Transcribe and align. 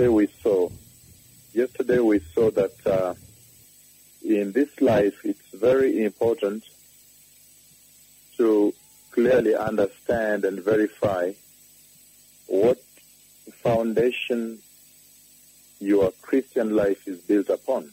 Yesterday 0.00 0.16
we 0.16 0.28
saw, 0.42 0.70
yesterday 1.52 1.98
we 1.98 2.20
saw 2.34 2.50
that 2.52 2.86
uh, 2.86 3.12
in 4.24 4.50
this 4.52 4.80
life 4.80 5.20
it's 5.24 5.50
very 5.52 6.02
important 6.02 6.64
to 8.38 8.72
clearly 9.10 9.54
understand 9.54 10.46
and 10.46 10.58
verify 10.60 11.32
what 12.46 12.82
foundation 13.62 14.60
your 15.80 16.14
Christian 16.22 16.74
life 16.74 17.06
is 17.06 17.20
built 17.20 17.50
upon. 17.50 17.92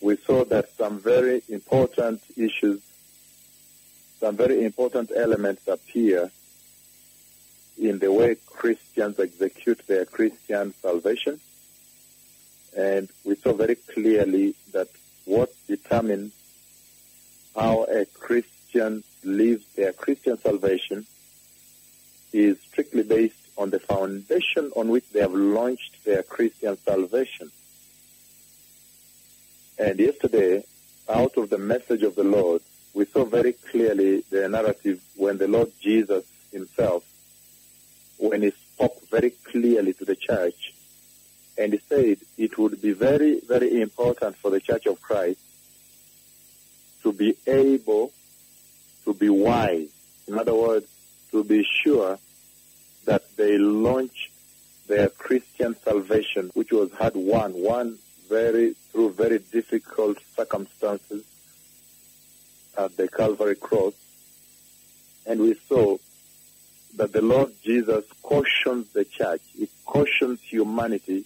We 0.00 0.16
saw 0.18 0.44
that 0.44 0.70
some 0.76 1.00
very 1.00 1.42
important 1.48 2.22
issues, 2.36 2.80
some 4.20 4.36
very 4.36 4.64
important 4.64 5.10
elements 5.16 5.66
appear 5.66 6.30
in 7.78 7.98
the 7.98 8.12
way 8.12 8.36
Christians 8.46 9.18
execute 9.18 9.86
their 9.86 10.04
Christian 10.04 10.74
salvation. 10.80 11.40
And 12.76 13.08
we 13.24 13.34
saw 13.36 13.52
very 13.52 13.76
clearly 13.76 14.54
that 14.72 14.88
what 15.24 15.52
determines 15.66 16.32
how 17.54 17.84
a 17.84 18.04
Christian 18.06 19.04
lives 19.22 19.64
their 19.76 19.92
Christian 19.92 20.38
salvation 20.38 21.06
is 22.32 22.58
strictly 22.60 23.04
based 23.04 23.36
on 23.56 23.70
the 23.70 23.78
foundation 23.78 24.72
on 24.74 24.88
which 24.88 25.08
they 25.10 25.20
have 25.20 25.32
launched 25.32 26.04
their 26.04 26.22
Christian 26.22 26.76
salvation. 26.78 27.50
And 29.78 29.98
yesterday, 29.98 30.64
out 31.08 31.36
of 31.36 31.50
the 31.50 31.58
message 31.58 32.02
of 32.02 32.14
the 32.16 32.24
Lord, 32.24 32.62
we 32.92 33.04
saw 33.04 33.24
very 33.24 33.52
clearly 33.52 34.24
the 34.30 34.48
narrative 34.48 35.00
when 35.16 35.38
the 35.38 35.48
Lord 35.48 35.70
Jesus 35.80 36.24
himself, 36.52 37.04
when 38.18 38.42
he 38.42 38.50
spoke 38.50 39.08
very 39.10 39.30
clearly 39.30 39.92
to 39.94 40.04
the 40.04 40.16
church, 40.16 40.72
and 41.56 41.72
he 41.72 41.80
said 41.88 42.18
it 42.36 42.58
would 42.58 42.80
be 42.82 42.92
very, 42.92 43.40
very 43.40 43.80
important 43.80 44.36
for 44.36 44.50
the 44.50 44.60
Church 44.60 44.86
of 44.86 45.00
Christ 45.00 45.38
to 47.02 47.12
be 47.12 47.36
able 47.46 48.12
to 49.04 49.14
be 49.14 49.28
wise. 49.28 49.90
In 50.26 50.38
other 50.38 50.54
words, 50.54 50.86
to 51.30 51.44
be 51.44 51.64
sure 51.84 52.18
that 53.04 53.36
they 53.36 53.58
launch 53.58 54.30
their 54.86 55.08
Christian 55.08 55.76
salvation, 55.84 56.50
which 56.54 56.72
was 56.72 56.90
had 56.98 57.14
won, 57.14 57.52
won 57.54 57.98
very 58.28 58.74
through 58.90 59.12
very 59.12 59.38
difficult 59.38 60.18
circumstances 60.36 61.24
at 62.76 62.96
the 62.96 63.08
Calvary 63.08 63.56
cross. 63.56 63.94
And 65.26 65.40
we 65.40 65.54
saw 65.68 65.98
that 66.96 67.12
the 67.12 67.22
Lord 67.22 67.52
Jesus 67.62 68.04
cautions 68.22 68.92
the 68.92 69.04
church, 69.04 69.42
he 69.56 69.68
cautions 69.84 70.40
humanity, 70.40 71.24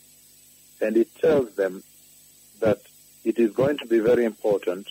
and 0.80 0.96
he 0.96 1.04
tells 1.04 1.54
them 1.56 1.82
that 2.60 2.80
it 3.24 3.38
is 3.38 3.52
going 3.52 3.78
to 3.78 3.86
be 3.86 3.98
very 3.98 4.24
important 4.24 4.88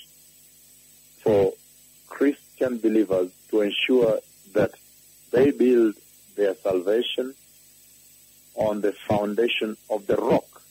for 1.23 1.53
Christian 2.08 2.78
believers 2.78 3.31
to 3.50 3.61
ensure 3.61 4.20
that 4.53 4.72
they 5.31 5.52
build 5.52 5.95
their 6.36 6.55
salvation 6.55 7.33
on 8.55 8.81
the 8.81 8.92
foundation 8.92 9.78
of 9.89 10.05
the 10.08 10.16
rock, 10.16 10.61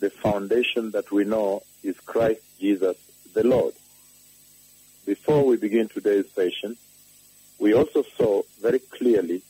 the 0.00 0.10
foundation 0.10 0.90
that 0.92 1.10
we 1.10 1.24
know 1.24 1.62
is 1.82 1.98
Christ 2.00 2.40
Jesus 2.60 2.96
the 3.34 3.44
Lord. 3.44 3.74
Before 5.06 5.44
we 5.44 5.56
begin 5.56 5.88
today's 5.88 6.30
session, 6.32 6.76
we 7.62 7.74
also 7.74 8.02
saw 8.18 8.42
very 8.60 8.80
clearly 8.80 9.40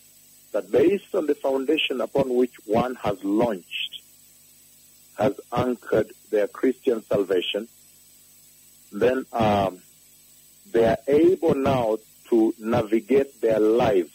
that 0.52 0.70
based 0.70 1.14
on 1.14 1.26
the 1.26 1.34
foundation 1.34 2.02
upon 2.02 2.34
which 2.34 2.52
one 2.66 2.94
has 2.96 3.24
launched, 3.24 4.02
has 5.16 5.40
anchored 5.50 6.12
their 6.30 6.46
Christian 6.46 7.02
salvation, 7.04 7.68
then 8.92 9.24
um, 9.32 9.78
they 10.72 10.84
are 10.84 10.98
able 11.08 11.54
now 11.54 11.96
to 12.28 12.54
navigate 12.58 13.40
their 13.40 13.58
lives, 13.58 14.12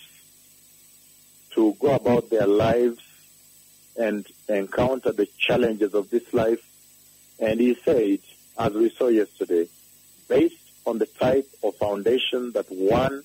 to 1.56 1.76
go 1.80 1.96
about 1.96 2.30
their 2.30 2.46
lives 2.46 3.02
and 4.00 4.28
encounter 4.48 5.12
the 5.12 5.28
challenges 5.40 5.96
of 5.96 6.12
this 6.12 6.36
life. 6.36 6.64
And 7.40 7.60
he 7.60 7.76
said, 7.84 8.20
as 8.60 8.74
we 8.74 8.92
saw 8.92 9.08
yesterday, 9.08 9.68
based 10.30 10.56
on 10.86 11.00
the 11.00 11.08
type 11.08 11.50
of 11.64 11.76
foundation 11.78 12.52
that 12.52 12.70
one 12.70 13.24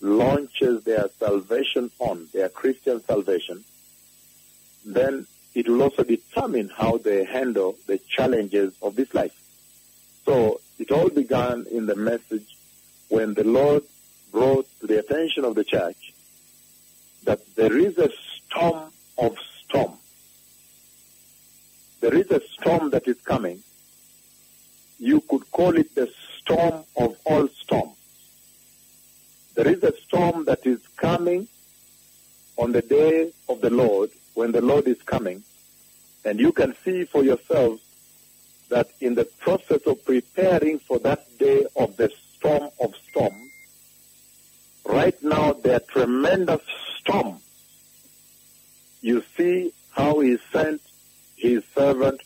launches 0.00 0.84
their 0.84 1.08
salvation 1.18 1.90
on, 1.98 2.28
their 2.32 2.48
Christian 2.48 3.02
salvation, 3.02 3.64
then 4.84 5.26
it 5.54 5.68
will 5.68 5.82
also 5.82 6.04
determine 6.04 6.68
how 6.68 6.98
they 6.98 7.24
handle 7.24 7.76
the 7.86 7.98
challenges 7.98 8.74
of 8.82 8.94
this 8.94 9.12
life. 9.14 9.34
So 10.24 10.60
it 10.78 10.90
all 10.90 11.08
began 11.08 11.66
in 11.70 11.86
the 11.86 11.96
message 11.96 12.56
when 13.08 13.34
the 13.34 13.44
Lord 13.44 13.84
brought 14.32 14.66
to 14.80 14.86
the 14.86 14.98
attention 14.98 15.44
of 15.44 15.54
the 15.54 15.64
church 15.64 16.12
that 17.24 17.40
there 17.56 17.76
is 17.76 17.96
a 17.98 18.10
storm 18.34 18.90
of 19.18 19.36
storm. 19.64 19.92
There 22.00 22.14
is 22.14 22.30
a 22.30 22.40
storm 22.48 22.90
that 22.90 23.08
is 23.08 23.20
coming. 23.22 23.62
You 24.98 25.22
could 25.22 25.50
call 25.50 25.76
it 25.76 25.94
the 25.94 26.10
storm 26.38 26.84
of 26.96 27.16
all 27.24 27.48
storms. 27.48 27.95
There 29.56 29.68
is 29.68 29.82
a 29.82 29.94
storm 30.02 30.44
that 30.44 30.66
is 30.66 30.80
coming 30.96 31.48
on 32.58 32.72
the 32.72 32.82
day 32.82 33.32
of 33.48 33.62
the 33.62 33.70
Lord, 33.70 34.10
when 34.34 34.52
the 34.52 34.60
Lord 34.60 34.86
is 34.86 35.00
coming. 35.00 35.42
And 36.26 36.38
you 36.38 36.52
can 36.52 36.76
see 36.84 37.06
for 37.06 37.24
yourselves 37.24 37.80
that 38.68 38.90
in 39.00 39.14
the 39.14 39.24
process 39.24 39.80
of 39.86 40.04
preparing 40.04 40.78
for 40.78 40.98
that 40.98 41.38
day 41.38 41.64
of 41.74 41.96
the 41.96 42.10
storm 42.34 42.68
of 42.78 42.94
storms, 43.08 43.50
right 44.84 45.20
now 45.22 45.54
there 45.54 45.76
are 45.76 45.80
tremendous 45.88 46.60
storms. 47.00 47.40
You 49.00 49.24
see 49.38 49.72
how 49.90 50.20
he 50.20 50.36
sent 50.52 50.82
his 51.36 51.64
servant 51.74 52.20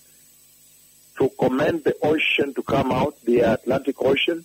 to 1.19 1.29
command 1.39 1.85
the 1.85 1.95
ocean 2.03 2.55
to 2.55 2.63
come 2.65 2.91
out, 2.91 3.23
the 3.25 3.41
Atlantic 3.41 4.03
Ocean. 4.03 4.45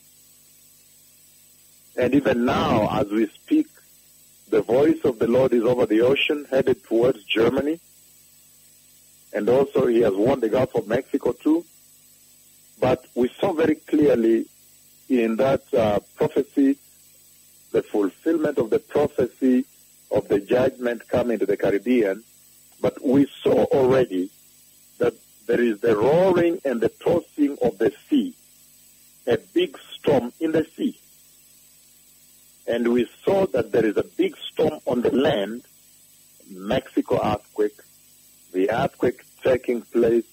And 1.98 2.14
even 2.14 2.46
now, 2.46 2.90
as 3.00 3.10
we 3.10 3.28
speak, 3.28 3.68
the 4.50 4.62
voice 4.62 5.00
of 5.06 5.18
the 5.20 5.28
Lord 5.28 5.54
is 5.54 5.64
over 5.64 5.86
the 5.86 6.02
ocean, 6.02 6.46
headed 6.50 6.84
towards 6.84 7.24
Germany. 7.24 7.80
And 9.34 9.48
also 9.50 9.88
he 9.88 10.02
has 10.02 10.14
warned 10.14 10.44
the 10.44 10.50
Gulf 10.50 10.76
of 10.76 10.88
Mexico 10.88 11.32
too. 11.32 11.66
But 12.80 13.06
we 13.16 13.30
saw 13.40 13.54
very 13.54 13.76
clearly 13.76 14.46
in 15.10 15.38
that 15.38 15.74
uh, 15.74 16.00
prophecy, 16.16 16.78
the 17.72 17.82
fulfillment 17.82 18.58
of 18.58 18.70
the 18.70 18.80
prophecy 18.80 19.66
of 20.12 20.28
the 20.28 20.40
judgment 20.40 21.08
coming 21.08 21.40
to 21.40 21.46
the 21.46 21.58
Caribbean. 21.58 22.24
But 22.82 23.04
we 23.04 23.28
saw 23.42 23.64
already 23.66 24.30
that 25.00 25.14
there 25.48 25.62
is 25.62 25.80
the 25.80 25.96
roaring 25.96 26.62
and 26.66 26.82
the 26.82 26.90
tossing 26.90 27.58
of 27.62 27.78
the 27.78 27.94
sea, 28.10 28.34
a 29.28 29.38
big 29.54 29.78
storm 29.94 30.34
in 30.40 30.52
the 30.52 30.66
sea. 30.76 31.00
And 32.68 32.92
we 32.94 33.08
saw 33.24 33.46
that 33.48 33.72
there 33.72 33.86
is 33.86 33.98
a 33.98 34.04
big 34.04 34.36
storm 34.38 34.80
on 34.86 35.02
the 35.02 35.16
land, 35.16 35.64
Mexico 36.50 37.20
earthquake, 37.24 37.78
the 38.54 38.72
earthquake 38.72 39.24
taking 39.44 39.82
place, 39.82 40.26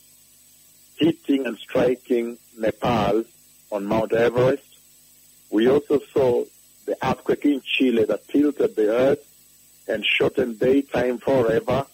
hitting 0.96 1.46
and 1.46 1.58
striking 1.58 2.38
Nepal 2.56 3.24
on 3.70 3.84
Mount 3.84 4.12
Everest. 4.12 4.62
We 5.50 5.68
also 5.68 6.00
saw 6.12 6.44
the 6.86 6.96
earthquake 7.02 7.44
in 7.44 7.60
Chile 7.60 8.04
that 8.04 8.26
tilted 8.28 8.76
the 8.76 8.90
earth 8.90 9.24
and 9.86 10.04
shortened 10.04 10.58
daytime 10.58 11.18
forever. 11.18 11.86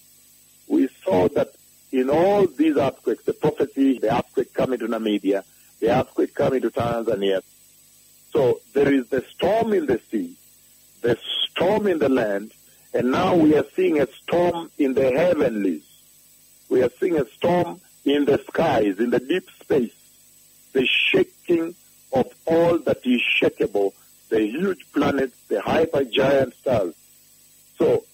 We 0.69 0.89
saw 1.05 1.29
that 1.31 1.55
in 1.91 2.11
all 2.11 2.47
these 2.47 2.77
earthquakes, 2.77 3.25
the 3.25 3.33
prophecy, 3.33 3.99
the 3.99 4.17
earthquake 4.17 4.53
coming 4.55 4.79
to 4.79 4.87
Namibia, 4.87 5.43
the 5.81 5.91
earthquake 5.91 6.35
coming 6.35 6.61
to 6.63 6.71
Tanzania. 6.71 7.43
So 8.33 8.61
there 8.75 8.93
is 8.93 9.09
the 9.09 9.23
storm 9.23 9.73
in 9.73 9.87
the 9.87 10.01
sea, 10.11 10.37
the 11.01 11.19
storm 11.51 11.87
in 11.87 11.99
the 11.99 12.09
land, 12.09 12.53
and 12.93 13.11
now 13.11 13.35
we 13.35 13.55
are 13.57 13.65
seeing 13.75 14.01
a 14.01 14.07
storm 14.07 14.71
in 14.79 14.95
the 14.95 15.11
heavenlies. 15.11 15.85
We 16.69 16.83
are 16.83 16.91
seeing 17.01 17.19
a 17.19 17.27
storm 17.29 17.81
in 18.05 18.25
the 18.25 18.39
skies, 18.49 18.99
in 18.99 19.11
the 19.11 19.21
deep 19.21 19.49
space, 19.61 19.95
the 20.73 20.87
shaking 20.87 21.75
of 22.13 22.27
all 22.47 22.79
that 22.79 23.05
is 23.05 23.21
shakeable, 23.41 23.93
the 24.29 24.41
huge 24.41 24.91
planets, 24.93 25.37
the 25.49 25.57
hypergiant 25.57 26.55
stars. 26.55 26.95
So 27.79 28.05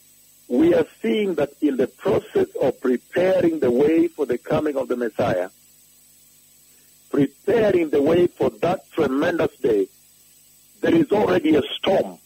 we 0.49 0.75
are 0.75 0.87
seeing 1.03 1.35
that 1.37 1.53
in 1.61 1.77
the 1.77 1.87
process 1.87 2.49
of 2.61 2.81
preparing 2.81 3.61
the 3.61 3.71
way 3.71 4.09
for 4.09 4.27
the 4.27 4.39
coming 4.39 4.77
of 4.77 4.89
the 4.89 4.97
Messiah, 4.97 5.51
preparing 7.11 7.91
the 7.91 8.03
way 8.03 8.27
for 8.27 8.51
that 8.51 8.91
tremendous 8.93 9.57
day, 9.57 9.89
there 10.85 10.95
is 10.95 11.11
already 11.13 11.55
a 11.55 11.63
storm. 11.79 12.19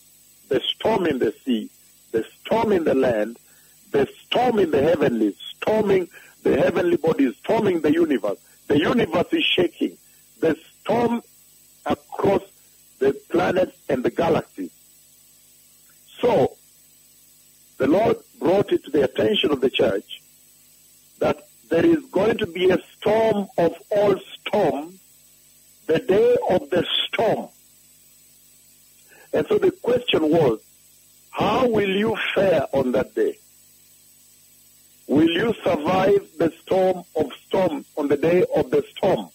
The 0.49 0.61
storm 0.61 1.07
in 1.07 1.21
the 1.21 1.33
sea, 1.45 1.71
the 2.11 2.25
storm 2.41 2.73
in 2.73 2.83
the 2.83 2.95
land, 2.95 3.39
the 3.93 4.09
storm 4.25 4.59
in 4.59 4.73
the 4.73 4.83
heavenlies, 4.83 5.37
storming 5.57 6.09
the 6.43 6.57
heavenly 6.57 6.97
bodies, 6.97 7.37
storming 7.37 7.83
the 7.83 7.93
universe. 7.93 8.39
The 8.67 8.81
universe 8.81 9.29
is 9.31 9.45
shaking. 9.45 9.97
The 10.41 10.57
storm 10.81 11.23
across 11.87 12.43
the 12.99 13.13
planets 13.31 13.77
and 13.89 14.05
the 14.05 14.11
galaxies. 14.11 14.73
So, 16.21 16.57
the 17.77 17.87
Lord 17.87 18.17
brought 18.41 18.73
it 18.73 18.85
to 18.87 18.91
the 18.91 19.05
attention 19.05 19.53
of 19.53 19.61
the 19.61 19.71
church 19.71 20.21
that 21.21 21.47
there 21.69 21.87
is 21.87 22.05
going 22.07 22.39
to 22.39 22.47
be 22.49 22.71
a 22.71 22.81
storm 22.97 23.47
of 23.57 23.77
all 23.91 24.17
storms, 24.41 24.99
the 25.87 26.01
day 26.01 26.37
of 26.51 26.69
the 26.71 26.85
storm. 27.07 27.51
And 29.33 29.47
so 29.47 29.59
the 29.59 29.71
question 29.71 30.31
was, 30.31 30.61
how 31.31 31.69
will 31.69 31.89
you 31.89 32.17
fare 32.35 32.67
on 32.73 32.93
that 32.93 33.15
day? 33.15 33.39
Will 35.07 35.29
you 35.31 35.55
survive 35.65 36.27
the 36.39 36.53
storm 36.63 37.05
of 37.17 37.33
storms 37.47 37.87
on 37.97 38.09
the 38.09 38.17
day 38.17 38.45
of 38.55 38.71
the 38.71 38.85
storm? 38.97 39.29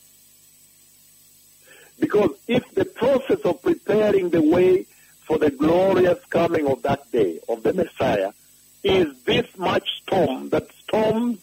Because 1.99 2.31
if 2.47 2.69
the 2.75 2.85
process 2.85 3.39
of 3.41 3.61
preparing 3.61 4.29
the 4.29 4.41
way 4.41 4.85
for 5.25 5.37
the 5.37 5.49
glorious 5.49 6.19
coming 6.29 6.67
of 6.67 6.81
that 6.83 7.11
day, 7.11 7.39
of 7.47 7.63
the 7.63 7.73
Messiah, 7.73 8.33
is 8.83 9.07
this 9.23 9.47
much 9.57 9.87
storm 10.01 10.49
that 10.49 10.69
storms 10.73 11.39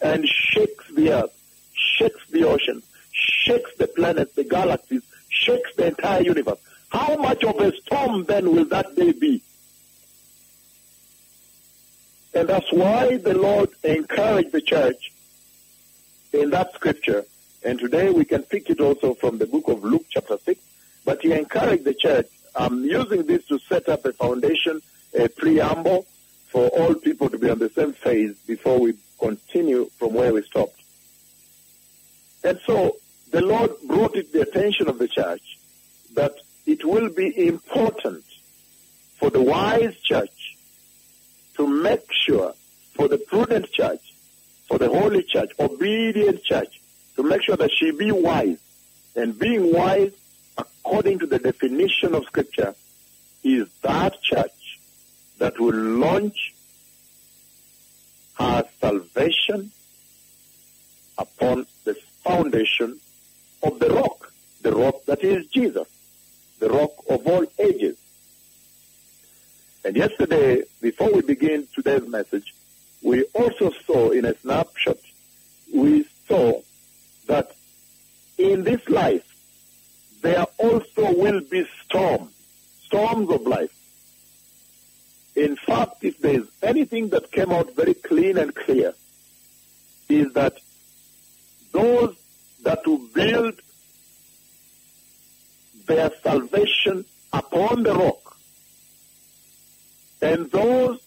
and 0.00 0.28
shakes 0.28 0.84
the 0.94 1.12
earth, 1.12 1.32
shakes 1.72 2.20
the 2.30 2.44
ocean, 2.44 2.82
shakes 3.10 3.70
the 3.78 3.86
planets, 3.86 4.34
the 4.34 4.44
galaxies, 4.44 5.02
shakes 5.28 5.74
the 5.76 5.86
entire 5.86 6.22
universe. 6.22 6.58
How 6.92 7.16
much 7.16 7.42
of 7.42 7.58
a 7.58 7.74
storm 7.80 8.24
then 8.24 8.54
will 8.54 8.66
that 8.66 8.94
day 8.94 9.12
be? 9.12 9.42
And 12.34 12.46
that's 12.46 12.70
why 12.70 13.16
the 13.16 13.32
Lord 13.32 13.70
encouraged 13.82 14.52
the 14.52 14.60
church 14.60 15.10
in 16.34 16.50
that 16.50 16.74
scripture. 16.74 17.24
And 17.64 17.78
today 17.78 18.10
we 18.10 18.26
can 18.26 18.42
pick 18.42 18.68
it 18.68 18.78
also 18.80 19.14
from 19.14 19.38
the 19.38 19.46
book 19.46 19.68
of 19.68 19.82
Luke 19.82 20.04
chapter 20.10 20.36
6. 20.36 20.60
But 21.06 21.22
he 21.22 21.32
encouraged 21.32 21.84
the 21.84 21.94
church. 21.94 22.28
I'm 22.54 22.84
using 22.84 23.24
this 23.24 23.46
to 23.46 23.58
set 23.58 23.88
up 23.88 24.04
a 24.04 24.12
foundation, 24.12 24.82
a 25.18 25.28
preamble 25.28 26.06
for 26.50 26.68
all 26.68 26.94
people 26.94 27.30
to 27.30 27.38
be 27.38 27.48
on 27.48 27.58
the 27.58 27.70
same 27.70 27.94
phase 27.94 28.36
before 28.46 28.78
we 28.78 28.94
continue 29.18 29.88
from 29.98 30.12
where 30.12 30.34
we 30.34 30.42
stopped. 30.42 30.78
And 32.44 32.60
so 32.66 32.96
the 33.30 33.40
Lord 33.40 33.70
brought 33.86 34.14
it 34.14 34.30
to 34.32 34.40
the 34.40 34.42
attention 34.42 34.88
of 34.88 34.98
the 34.98 35.08
church 35.08 35.58
that 36.12 36.34
it 36.72 36.86
will 36.86 37.10
be 37.10 37.46
important 37.46 38.24
for 39.18 39.28
the 39.28 39.42
wise 39.42 39.94
church 40.00 40.56
to 41.56 41.66
make 41.66 42.06
sure, 42.24 42.54
for 42.94 43.08
the 43.08 43.18
prudent 43.18 43.70
church, 43.70 44.00
for 44.68 44.78
the 44.78 44.88
holy 44.88 45.22
church, 45.22 45.50
obedient 45.60 46.42
church, 46.42 46.80
to 47.16 47.22
make 47.22 47.42
sure 47.42 47.56
that 47.56 47.70
she 47.70 47.90
be 47.90 48.10
wise. 48.10 48.56
And 49.14 49.38
being 49.38 49.70
wise, 49.70 50.12
according 50.56 51.18
to 51.18 51.26
the 51.26 51.38
definition 51.38 52.14
of 52.14 52.24
Scripture, 52.24 52.74
is 53.44 53.68
that 53.82 54.22
church 54.22 54.80
that 55.36 55.60
will 55.60 55.74
launch 55.74 56.54
her 58.38 58.64
salvation 58.80 59.70
upon 61.18 61.66
the 61.84 61.94
foundation 62.24 62.98
of 63.62 63.78
the 63.78 63.90
rock, 63.90 64.32
the 64.62 64.72
rock 64.72 65.04
that 65.04 65.22
is 65.22 65.46
Jesus, 65.48 65.86
the 66.62 66.68
rock 66.68 66.92
of 67.10 67.26
all 67.26 67.44
ages. 67.58 67.96
And 69.84 69.96
yesterday, 69.96 70.62
before 70.80 71.12
we 71.12 71.20
begin 71.20 71.66
today's 71.74 72.06
message, 72.06 72.54
we 73.02 73.24
also 73.34 73.72
saw 73.84 74.10
in 74.10 74.24
a 74.24 74.38
snapshot, 74.38 74.98
we 75.74 76.06
saw 76.28 76.62
that 77.26 77.50
in 78.38 78.62
this 78.62 78.88
life, 78.88 79.26
there 80.22 80.46
also 80.56 81.12
will 81.14 81.40
be 81.40 81.66
storms, 81.84 82.32
storms 82.84 83.28
of 83.28 83.44
life. 83.44 83.74
In 85.34 85.56
fact, 85.56 86.04
if 86.04 86.18
there 86.20 86.34
is 86.42 86.46
anything 86.62 87.08
that 87.08 87.32
came 87.32 87.50
out 87.50 87.74
very 87.74 87.94
clean 87.94 88.38
and 88.38 88.54
clear, 88.54 88.94
is 90.08 90.32
that 90.34 90.58
those 91.72 92.14
that 92.62 92.86
will 92.86 93.04
build 93.12 93.54
their 95.86 96.10
salvation 96.22 97.04
upon 97.32 97.82
the 97.82 97.94
rock 97.94 98.22
and 100.22 100.50
those 100.50 101.00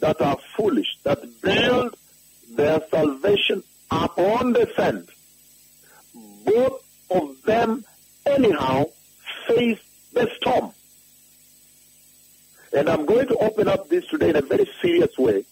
that 0.00 0.20
are 0.20 0.38
foolish, 0.56 0.98
that 1.04 1.20
build 1.40 1.96
their 2.54 2.80
salvation 2.90 3.62
upon 3.90 4.52
the 4.52 4.70
sand, 4.76 5.08
both 6.44 6.82
of 7.10 7.42
them 7.42 7.84
anyhow 8.26 8.84
face 9.46 9.80
the 10.12 10.28
storm. 10.36 10.72
And 12.72 12.88
I'm 12.88 13.06
going 13.06 13.28
to 13.28 13.36
open 13.36 13.68
up 13.68 13.88
this 13.88 14.06
today 14.06 14.30
in 14.30 14.36
a 14.36 14.42
very 14.42 14.68
serious 14.82 15.16
way. 15.16 15.44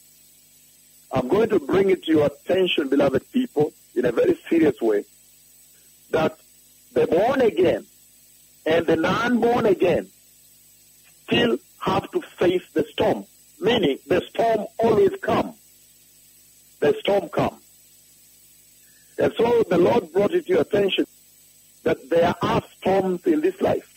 I'm 1.13 1.29
going 1.29 1.49
to 1.51 1.61
bring 1.61 1.91
it 1.91 2.05
to 2.05 2.13
your 2.13 2.27
attention, 2.27 2.89
beloved 2.89 3.33
people, 3.33 3.73
in 3.95 4.05
a 4.05 4.13
very 4.13 4.39
serious 4.51 4.81
way, 4.81 5.05
that 6.11 6.39
the 6.93 7.07
born 7.07 7.41
again 7.41 7.87
and 8.67 8.87
the 8.87 8.97
non-born 8.97 9.65
again 9.65 10.09
still 11.25 11.59
have 11.81 12.11
to 12.11 12.21
face 12.21 12.65
the 12.75 12.85
storm. 12.93 13.25
Meaning, 13.61 13.99
the 14.07 14.21
storm 14.23 14.67
always 14.79 15.13
comes. 15.23 15.57
The 16.81 16.95
storm 17.01 17.29
comes. 17.29 17.63
And 19.19 19.33
so 19.37 19.63
the 19.63 19.79
Lord 19.79 20.13
brought 20.13 20.35
it 20.35 20.47
to 20.47 20.53
your 20.53 20.63
attention 20.63 21.07
that 21.85 22.11
there 22.11 22.35
are 22.43 22.63
storms 22.79 23.25
in 23.27 23.41
this 23.41 23.61
life. 23.61 23.93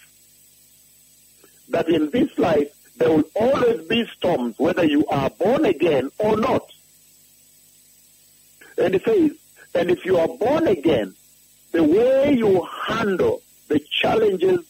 That 1.69 1.89
in 1.89 2.09
this 2.11 2.37
life, 2.37 2.71
there 2.97 3.09
will 3.09 3.29
always 3.35 3.81
be 3.87 4.05
storms, 4.15 4.57
whether 4.59 4.85
you 4.85 5.05
are 5.07 5.29
born 5.29 5.65
again 5.65 6.11
or 6.19 6.37
not. 6.37 6.71
And 8.77 8.93
he 8.93 8.99
says, 8.99 9.31
and 9.75 9.91
if 9.91 10.05
you 10.05 10.17
are 10.17 10.27
born 10.27 10.67
again, 10.67 11.15
the 11.71 11.83
way 11.83 12.33
you 12.33 12.67
handle 12.87 13.41
challenges 13.99 14.61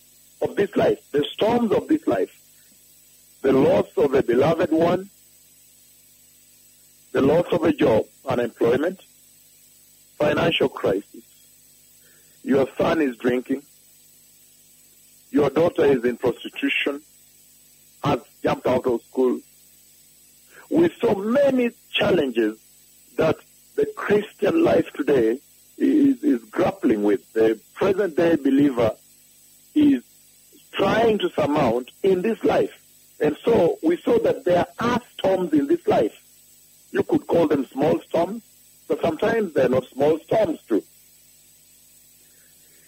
of 0.41 0.55
this 0.55 0.75
life, 0.75 0.99
the 1.11 1.23
storms 1.33 1.71
of 1.71 1.87
this 1.87 2.05
life, 2.07 2.35
the 3.41 3.53
loss 3.53 3.87
of 3.95 4.13
a 4.13 4.23
beloved 4.23 4.71
one, 4.71 5.09
the 7.11 7.21
loss 7.21 7.45
of 7.51 7.63
a 7.63 7.71
job, 7.71 8.05
unemployment, 8.25 8.99
financial 10.17 10.69
crisis. 10.69 11.23
Your 12.43 12.67
son 12.77 13.01
is 13.01 13.17
drinking. 13.17 13.63
Your 15.31 15.49
daughter 15.49 15.85
is 15.85 16.03
in 16.05 16.17
prostitution, 16.17 17.01
has 18.03 18.21
jumped 18.41 18.65
out 18.65 18.87
of 18.87 19.01
school. 19.03 19.39
With 20.69 20.91
so 20.99 21.13
many 21.13 21.71
challenges 21.91 22.57
that 23.17 23.37
the 23.75 23.85
Christian 23.95 24.63
life 24.63 24.91
today 24.93 25.39
is, 25.77 26.23
is 26.23 26.43
grappling 26.45 27.03
with, 27.03 27.31
the 27.33 27.59
present 27.75 28.17
day 28.17 28.35
believer 28.35 28.95
is 29.75 30.03
trying 30.71 31.17
to 31.19 31.29
surmount 31.31 31.91
in 32.03 32.21
this 32.21 32.43
life. 32.43 32.73
And 33.19 33.35
so 33.43 33.77
we 33.83 33.97
saw 33.97 34.17
that 34.19 34.45
there 34.45 34.65
are 34.79 35.01
storms 35.17 35.53
in 35.53 35.67
this 35.67 35.85
life. 35.87 36.23
You 36.91 37.03
could 37.03 37.27
call 37.27 37.47
them 37.47 37.65
small 37.67 37.99
storms, 38.01 38.43
but 38.87 39.01
sometimes 39.01 39.53
they're 39.53 39.69
not 39.69 39.85
small 39.85 40.19
storms 40.19 40.59
too. 40.67 40.83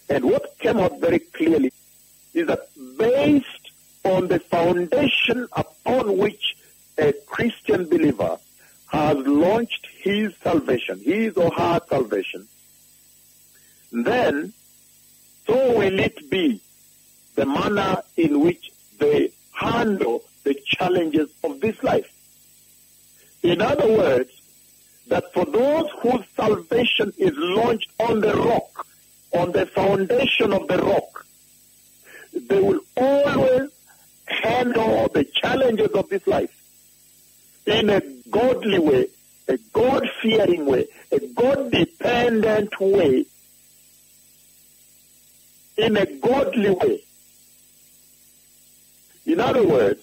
And 0.08 0.24
what 0.24 0.58
came 0.58 0.78
out 0.78 1.00
very 1.00 1.18
clearly 1.18 1.72
is 2.34 2.46
that 2.46 2.68
based 2.98 3.70
on 4.04 4.28
the 4.28 4.40
foundation 4.40 5.48
upon 5.52 6.18
which 6.18 6.56
a 6.98 7.12
Christian 7.26 7.88
believer 7.88 8.38
has 8.88 9.16
launched 9.18 9.86
his 10.00 10.34
salvation, 10.42 10.98
his 11.00 11.36
or 11.36 11.50
her 11.52 11.80
salvation, 11.88 12.46
then 13.92 14.52
so 15.46 15.78
will 15.78 15.98
it 15.98 16.30
be 16.30 16.60
the 17.34 17.46
manner 17.46 18.02
in 18.16 18.40
which 18.40 18.72
they 18.98 19.30
handle 19.52 20.22
the 20.44 20.54
challenges 20.66 21.30
of 21.44 21.60
this 21.60 21.82
life. 21.82 22.10
In 23.42 23.60
other 23.60 23.88
words, 23.88 24.30
that 25.08 25.32
for 25.32 25.44
those 25.44 25.90
whose 26.00 26.24
salvation 26.36 27.12
is 27.18 27.32
launched 27.36 27.90
on 27.98 28.20
the 28.20 28.34
rock, 28.34 28.86
on 29.32 29.52
the 29.52 29.66
foundation 29.66 30.52
of 30.52 30.68
the 30.68 30.78
rock, 30.78 31.26
they 32.32 32.60
will 32.60 32.80
always 32.96 33.70
handle 34.26 35.08
the 35.08 35.24
challenges 35.24 35.90
of 35.90 36.08
this 36.08 36.26
life 36.26 36.56
in 37.66 37.90
a 37.90 38.00
godly 38.30 38.78
way, 38.78 39.06
a 39.48 39.58
God-fearing 39.72 40.66
way, 40.66 40.86
a 41.10 41.20
God-dependent 41.20 42.80
way, 42.80 43.26
in 45.76 45.96
a 45.96 46.06
godly 46.06 46.70
way. 46.70 47.02
In 49.26 49.40
other 49.40 49.66
words, 49.66 50.02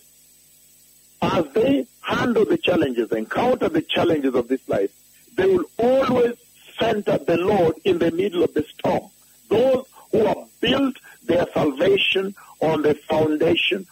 as 1.21 1.45
they 1.53 1.85
handle 2.01 2.45
the 2.45 2.57
challenges, 2.57 3.11
encounter 3.11 3.69
the 3.69 3.81
challenges 3.81 4.35
of 4.35 4.47
this 4.47 4.67
life, 4.69 4.91
they 5.35 5.45
will 5.45 5.65
always 5.77 6.35
center 6.79 7.17
the 7.17 7.37
Lord 7.37 7.75
in 7.83 7.99
the 7.99 8.11
middle 8.11 8.43
of 8.43 8.53
the 8.53 8.63
storm. 8.63 9.09
Those 9.49 9.85
who 10.11 10.25
have 10.25 10.47
built 10.61 10.95
their 11.25 11.45
salvation 11.53 12.35
on 12.61 12.81
the 12.81 12.95
foundation 12.95 13.85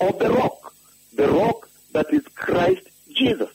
of 0.00 0.18
the 0.18 0.30
rock, 0.30 0.74
the 1.14 1.28
rock 1.28 1.68
that 1.92 2.12
is 2.12 2.22
Christ 2.34 2.88
Jesus. 3.12 3.50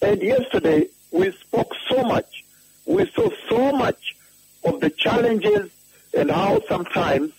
And 0.00 0.22
yesterday 0.22 0.88
we 1.10 1.32
spoke 1.32 1.74
so 1.88 2.02
much, 2.02 2.44
we 2.86 3.10
saw 3.10 3.28
so 3.48 3.72
much 3.72 4.16
of 4.64 4.80
the 4.80 4.90
challenges 4.90 5.70
and 6.14 6.30
how 6.30 6.60
sometimes 6.68 7.32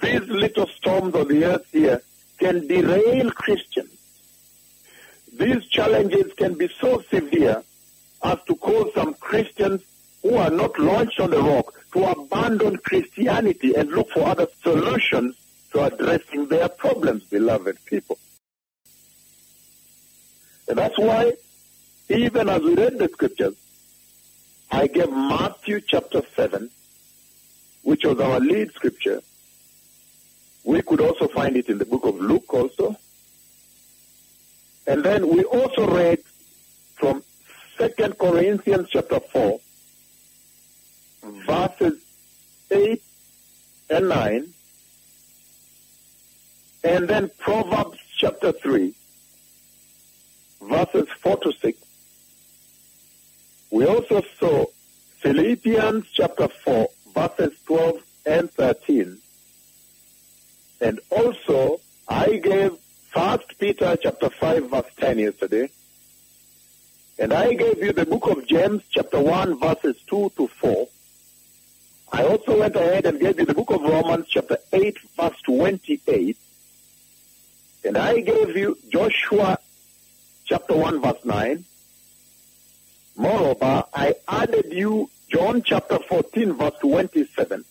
these 0.00 0.26
little 0.28 0.66
storms 0.66 1.14
of 1.14 1.28
the 1.28 1.44
earth 1.44 1.66
here 1.72 2.02
can 2.38 2.66
derail 2.66 3.30
Christians. 3.30 3.90
These 5.32 5.66
challenges 5.66 6.32
can 6.34 6.54
be 6.54 6.68
so 6.80 7.02
severe 7.10 7.62
as 8.22 8.38
to 8.46 8.54
cause 8.56 8.90
some 8.94 9.14
Christians 9.14 9.82
who 10.22 10.36
are 10.36 10.50
not 10.50 10.78
launched 10.78 11.20
on 11.20 11.30
the 11.30 11.42
rock 11.42 11.74
to 11.92 12.04
abandon 12.04 12.76
Christianity 12.78 13.74
and 13.74 13.90
look 13.90 14.10
for 14.10 14.26
other 14.26 14.46
solutions 14.62 15.36
to 15.72 15.84
addressing 15.84 16.46
their 16.48 16.68
problems, 16.68 17.24
beloved 17.24 17.84
people. 17.84 18.18
And 20.68 20.78
that's 20.78 20.98
why, 20.98 21.34
even 22.08 22.48
as 22.48 22.62
we 22.62 22.74
read 22.74 22.98
the 22.98 23.08
scriptures, 23.08 23.54
I 24.70 24.86
gave 24.86 25.10
Matthew 25.10 25.80
chapter 25.80 26.22
7, 26.34 26.70
which 27.82 28.04
was 28.04 28.18
our 28.18 28.40
lead 28.40 28.72
scripture. 28.72 29.20
We 30.64 30.80
could 30.80 31.00
also 31.00 31.28
find 31.28 31.56
it 31.56 31.68
in 31.68 31.78
the 31.78 31.84
book 31.84 32.04
of 32.06 32.18
Luke 32.18 32.52
also. 32.52 32.96
And 34.86 35.04
then 35.04 35.28
we 35.28 35.44
also 35.44 35.86
read 35.86 36.20
from 36.94 37.22
2 37.78 37.88
Corinthians 38.18 38.88
chapter 38.90 39.20
4, 39.20 39.60
verses 41.46 42.02
8 42.70 43.02
and 43.90 44.08
9, 44.08 44.46
and 46.84 47.08
then 47.08 47.30
Proverbs 47.38 47.98
chapter 48.16 48.52
3, 48.52 48.94
verses 50.62 51.08
4 51.20 51.36
to 51.38 51.52
6. 51.52 51.78
We 53.70 53.86
also 53.86 54.22
saw 54.38 54.66
Philippians 55.18 56.06
chapter 56.12 56.48
4, 56.48 56.88
verses 57.14 57.52
12 57.66 58.02
and 58.26 58.50
13. 58.52 59.18
And 60.80 61.00
also, 61.10 61.80
I 62.08 62.36
gave 62.36 62.72
First 63.12 63.58
Peter 63.58 63.96
chapter 64.02 64.28
5, 64.28 64.70
verse 64.70 64.90
10 64.98 65.18
yesterday. 65.18 65.70
And 67.18 67.32
I 67.32 67.54
gave 67.54 67.78
you 67.78 67.92
the 67.92 68.04
book 68.04 68.26
of 68.26 68.46
James 68.46 68.82
chapter 68.90 69.20
1, 69.20 69.60
verses 69.60 69.96
2 70.08 70.32
to 70.36 70.48
4. 70.48 70.88
I 72.12 72.24
also 72.24 72.58
went 72.58 72.74
ahead 72.76 73.06
and 73.06 73.20
gave 73.20 73.38
you 73.38 73.46
the 73.46 73.54
book 73.54 73.70
of 73.70 73.82
Romans 73.82 74.26
chapter 74.28 74.58
8, 74.72 74.98
verse 75.16 75.40
28. 75.42 76.36
And 77.84 77.96
I 77.96 78.20
gave 78.20 78.56
you 78.56 78.78
Joshua 78.88 79.58
chapter 80.44 80.74
1, 80.74 81.00
verse 81.00 81.24
9. 81.24 81.64
Moreover, 83.16 83.84
I 83.94 84.14
added 84.26 84.72
you 84.72 85.08
John 85.28 85.62
chapter 85.62 85.98
14, 86.00 86.52
verse 86.54 86.74
27. 86.80 87.64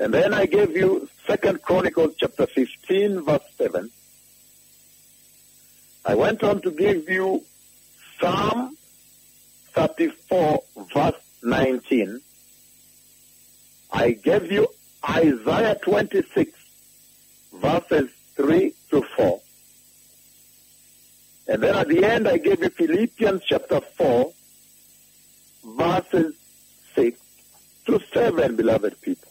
And 0.00 0.14
then 0.14 0.32
I 0.32 0.46
gave 0.46 0.74
you 0.74 1.10
Second 1.26 1.60
Chronicles 1.60 2.14
chapter 2.18 2.46
15, 2.46 3.20
verse 3.20 3.42
7. 3.58 3.90
I 6.06 6.14
went 6.14 6.42
on 6.42 6.62
to 6.62 6.70
give 6.70 7.06
you 7.10 7.44
Psalm 8.18 8.78
34, 9.74 10.62
verse 10.94 11.20
19. 11.42 12.22
I 13.92 14.12
gave 14.12 14.50
you 14.50 14.68
Isaiah 15.06 15.76
26, 15.82 16.50
verses 17.52 18.10
3 18.36 18.72
to 18.92 19.02
4. 19.02 19.40
And 21.48 21.62
then 21.62 21.74
at 21.74 21.88
the 21.88 22.04
end, 22.04 22.26
I 22.26 22.38
gave 22.38 22.62
you 22.62 22.70
Philippians 22.70 23.42
chapter 23.44 23.82
4, 23.82 24.32
verses 25.76 26.34
6 26.94 27.20
to 27.84 28.00
7, 28.14 28.56
beloved 28.56 28.98
people. 29.02 29.29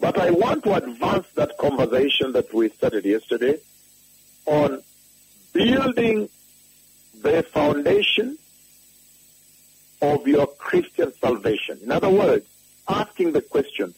But 0.00 0.18
I 0.18 0.30
want 0.30 0.64
to 0.64 0.74
advance 0.74 1.26
that 1.34 1.58
conversation 1.58 2.32
that 2.32 2.52
we 2.54 2.68
started 2.70 3.04
yesterday 3.04 3.58
on 4.46 4.82
building 5.52 6.28
the 7.20 7.42
foundation 7.42 8.38
of 10.00 10.26
your 10.28 10.46
Christian 10.46 11.12
salvation. 11.14 11.80
In 11.82 11.90
other 11.90 12.08
words, 12.08 12.46
asking 12.88 13.32
the 13.32 13.42
question, 13.42 13.94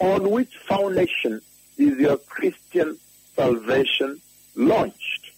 on 0.00 0.30
which 0.30 0.56
foundation 0.58 1.40
is 1.78 1.98
your 1.98 2.16
Christian 2.16 2.98
salvation 3.36 4.20
launched? 4.56 5.30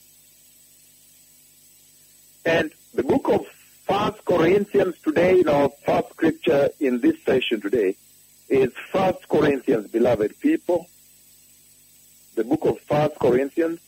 And 2.46 2.70
the 2.94 3.02
book 3.02 3.28
of 3.28 3.46
First 3.86 4.24
Corinthians 4.24 4.96
today, 5.04 5.40
in 5.40 5.48
our 5.48 5.68
first 5.84 6.10
scripture 6.10 6.70
in 6.80 7.00
this 7.00 7.22
session 7.24 7.60
today, 7.60 7.96
is 8.48 8.72
First 8.92 9.28
Corinthians, 9.28 9.90
beloved 9.90 10.38
people. 10.40 10.86
The 12.34 12.44
book 12.44 12.64
of 12.64 12.80
First 12.80 13.18
Corinthians, 13.18 13.80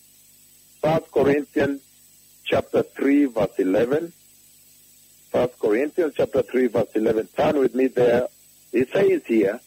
First 0.80 1.10
Corinthians 1.12 1.82
chapter 2.44 2.82
3, 2.82 3.26
verse 3.26 3.58
11. 3.58 4.12
First 5.30 5.58
Corinthians 5.58 6.14
chapter 6.16 6.42
3, 6.42 6.66
verse 6.68 6.88
11. 6.94 7.28
Turn 7.36 7.58
with 7.58 7.74
me 7.74 7.88
there. 7.88 8.28
It 8.72 8.90
says 8.92 9.22
here, 9.26 9.60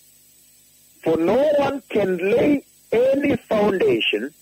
For 1.03 1.17
no 1.17 1.53
one 1.57 1.81
can 1.89 2.17
lay 2.17 2.65
any 2.91 3.35
foundation 3.35 4.33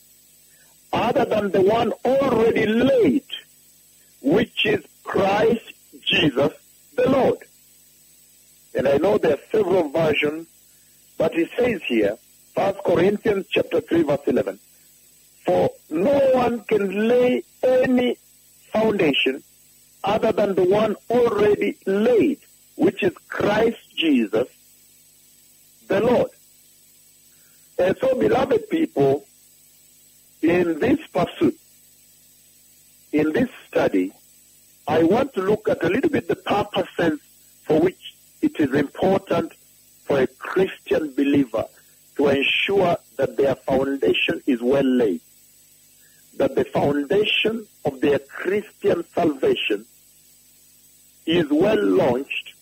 other 0.91 1.25
than 1.25 1.51
the 1.51 1.61
one 1.61 1.91
already 2.05 2.65
laid, 2.65 3.25
which 4.21 4.65
is 4.65 4.83
Christ 5.03 5.73
Jesus 6.03 6.53
the 6.95 7.09
Lord. 7.09 7.37
And 8.79 8.87
I 8.87 8.95
know 8.95 9.17
there 9.17 9.33
are 9.33 9.39
several 9.51 9.89
versions, 9.89 10.47
but 11.17 11.37
it 11.37 11.49
says 11.57 11.81
here, 11.85 12.17
1 12.53 12.75
Corinthians 12.85 13.47
chapter 13.51 13.81
3 13.81 14.03
verse 14.03 14.21
11, 14.25 14.57
For 15.45 15.69
no 15.89 16.17
one 16.31 16.61
can 16.61 17.09
lay 17.09 17.43
any 17.61 18.17
foundation 18.71 19.43
other 20.01 20.31
than 20.31 20.55
the 20.55 20.63
one 20.63 20.95
already 21.09 21.75
laid, 21.85 22.39
which 22.75 23.03
is 23.03 23.11
Christ 23.27 23.79
Jesus 23.97 24.47
the 25.89 25.99
Lord. 25.99 26.29
And 27.77 27.97
so, 27.99 28.15
beloved 28.15 28.69
people, 28.69 29.25
in 30.41 30.79
this 30.79 31.05
pursuit, 31.07 31.59
in 33.11 33.33
this 33.33 33.49
study, 33.67 34.13
I 34.87 35.03
want 35.03 35.33
to 35.33 35.41
look 35.41 35.67
at 35.67 35.83
a 35.83 35.89
little 35.89 36.09
bit 36.09 36.29
the 36.29 36.37
purposes 36.37 37.19
for 37.65 37.81
which 37.81 38.15
it 38.41 38.59
is 38.59 38.73
important 38.73 39.53
for 40.05 40.19
a 40.19 40.27
Christian 40.27 41.13
believer 41.13 41.65
to 42.15 42.27
ensure 42.27 42.97
that 43.17 43.37
their 43.37 43.55
foundation 43.55 44.41
is 44.45 44.61
well 44.61 44.83
laid. 44.83 45.21
That 46.37 46.55
the 46.55 46.65
foundation 46.65 47.67
of 47.85 48.01
their 48.01 48.19
Christian 48.19 49.03
salvation 49.13 49.85
is 51.25 51.47
well 51.49 51.81
launched 51.81 52.53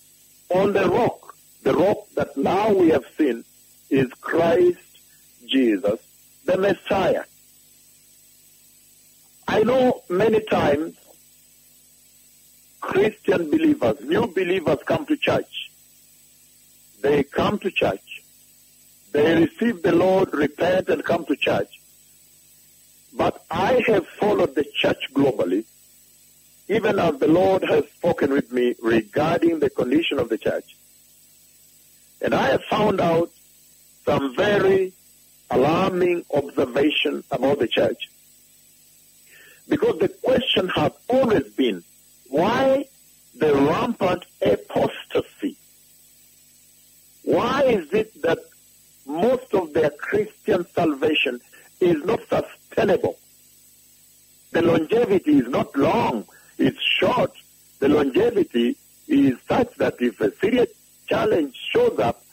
on 0.50 0.74
the 0.74 0.90
rock. 0.90 1.36
The 1.64 1.74
rock 1.74 2.08
that 2.16 2.36
now 2.38 2.74
we 2.74 2.90
have 2.90 3.06
seen 3.18 3.44
is 3.90 4.12
Christ 4.22 4.78
Jesus, 5.46 6.00
the 6.46 6.58
Messiah. 6.58 7.24
I 9.48 9.64
know 9.64 10.04
many 10.10 10.42
times 10.42 10.96
Christian 12.82 13.50
believers, 13.50 13.98
new 14.02 14.28
believers 14.28 14.80
come 14.86 15.06
to 15.06 15.18
church. 15.18 15.67
They 17.08 17.24
come 17.24 17.58
to 17.60 17.72
church. 17.72 18.22
They 19.14 19.40
receive 19.46 19.82
the 19.82 19.94
Lord, 19.94 20.34
repent, 20.34 20.90
and 20.90 21.02
come 21.06 21.24
to 21.28 21.38
church. 21.38 21.80
But 23.14 23.46
I 23.50 23.82
have 23.88 24.06
followed 24.20 24.56
the 24.56 24.66
church 24.66 25.04
globally, 25.14 25.64
even 26.68 27.00
as 27.00 27.18
the 27.18 27.30
Lord 27.30 27.64
has 27.64 27.86
spoken 27.92 28.32
with 28.34 28.52
me 28.52 28.76
regarding 28.82 29.60
the 29.60 29.70
condition 29.70 30.20
of 30.20 30.28
the 30.28 30.38
church. 30.38 30.76
And 32.22 32.36
I 32.36 32.48
have 32.50 32.66
found 32.66 33.00
out 33.00 33.32
some 34.04 34.36
very 34.36 34.92
alarming 35.50 36.26
observation 36.34 37.24
about 37.32 37.60
the 37.60 37.70
church. 37.70 38.10
Because 39.70 39.98
the 40.00 40.10
question 40.10 40.68
has 40.68 40.92
always 41.08 41.48
been, 41.54 41.86
why 42.28 42.84
the 43.34 43.56
rampant 43.56 44.26
apostasy? 44.42 45.56
Why 47.28 47.64
is 47.64 47.92
it 47.92 48.22
that 48.22 48.40
most 49.06 49.54
of 49.54 49.74
their 49.74 49.90
Christian 49.90 50.66
salvation 50.74 51.42
is 51.82 52.04
not 52.06 52.22
sustainable. 52.30 53.18
The 54.52 54.62
longevity 54.62 55.40
is 55.40 55.48
not 55.50 55.76
long, 55.76 56.26
it's 56.58 56.82
short. 56.82 57.34
The 57.80 57.90
longevity 57.90 58.78
is 59.10 59.36
such 59.46 59.76
that 59.76 59.96
if 60.00 60.22
a 60.22 60.34
serious 60.38 60.70
challenge 61.08 61.56
shows 61.74 62.00
up, 62.00 62.24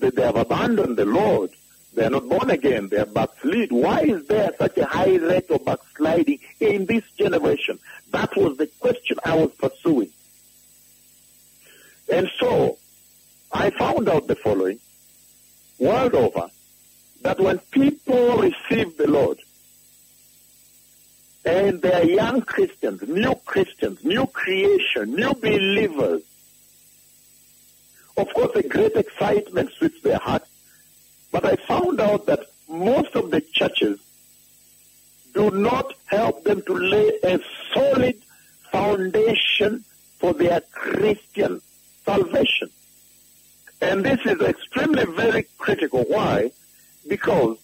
that 0.00 0.16
they 0.16 0.22
have 0.22 0.36
abandoned 0.36 0.96
the 0.96 1.04
Lord, 1.04 1.50
they 1.94 2.04
are 2.04 2.10
not 2.10 2.28
born 2.28 2.50
again, 2.50 2.88
they 2.88 2.98
are 2.98 3.06
backslid. 3.06 3.70
Why 3.70 4.00
is 4.00 4.26
there 4.26 4.52
such 4.58 4.78
a 4.78 4.86
high 4.86 5.16
rate 5.16 5.50
of 5.50 5.64
backsliding 5.64 6.38
in 6.60 6.86
this 6.86 7.04
generation? 7.18 7.78
That 8.12 8.34
was 8.36 8.56
the 8.56 8.66
question 8.80 9.18
I 9.24 9.34
was 9.36 9.52
pursuing. 9.52 10.10
And 12.10 12.30
so, 12.38 12.78
I 13.52 13.70
found 13.70 14.08
out 14.08 14.26
the 14.26 14.36
following, 14.36 14.78
world 15.78 16.14
over, 16.14 16.48
that 17.22 17.40
when 17.40 17.58
people 17.70 18.38
receive 18.38 18.96
the 18.96 19.08
Lord, 19.08 19.38
and 21.44 21.80
they 21.80 21.92
are 21.92 22.04
young 22.04 22.42
Christians, 22.42 23.02
new 23.08 23.34
Christians, 23.46 24.04
new 24.04 24.26
creation, 24.26 25.14
new 25.14 25.32
believers, 25.34 26.22
of 28.16 28.28
course 28.34 28.54
a 28.56 28.62
great 28.62 28.96
excitement 28.96 29.70
sweeps 29.72 30.02
their 30.02 30.18
hearts. 30.18 30.48
But 31.30 31.44
I 31.44 31.56
found 31.56 32.00
out 32.00 32.26
that 32.26 32.40
most 32.68 33.14
of 33.14 33.30
the 33.30 33.40
churches 33.40 33.98
do 35.32 35.50
not 35.50 35.94
help 36.06 36.44
them 36.44 36.62
to 36.62 36.74
lay 36.74 37.12
a 37.22 37.38
solid 37.72 38.16
foundation 38.70 39.84
for 40.18 40.32
their 40.34 40.60
Christian 40.72 41.60
salvation. 42.04 42.70
And 43.80 44.04
this 44.04 44.20
is 44.24 44.40
extremely 44.40 45.04
very 45.04 45.46
critical. 45.56 46.04
Why? 46.04 46.50
Because 47.06 47.58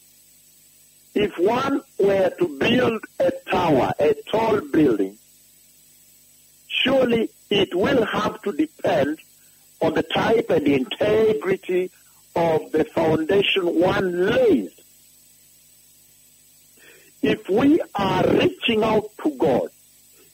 if 1.15 1.37
one 1.39 1.83
were 1.99 2.31
to 2.39 2.49
build 2.59 3.05
a 3.19 3.33
tower, 3.51 3.93
a 3.99 4.15
tall 4.31 4.61
building, 4.61 5.19
surely 6.69 7.31
it 7.51 7.75
will 7.75 8.05
have 8.05 8.41
to 8.43 8.53
depend 8.53 9.19
on 9.81 9.95
the 9.95 10.03
type 10.03 10.51
and 10.51 10.67
the 10.67 10.75
integrity 10.75 11.91
of 12.37 12.73
the 12.73 12.85
foundation 12.85 13.81
one 13.81 14.27
lays. 14.27 14.71
If 17.23 17.49
we 17.49 17.81
are 17.95 18.27
reaching 18.27 18.83
out 18.85 19.11
to 19.23 19.31
God, 19.31 19.69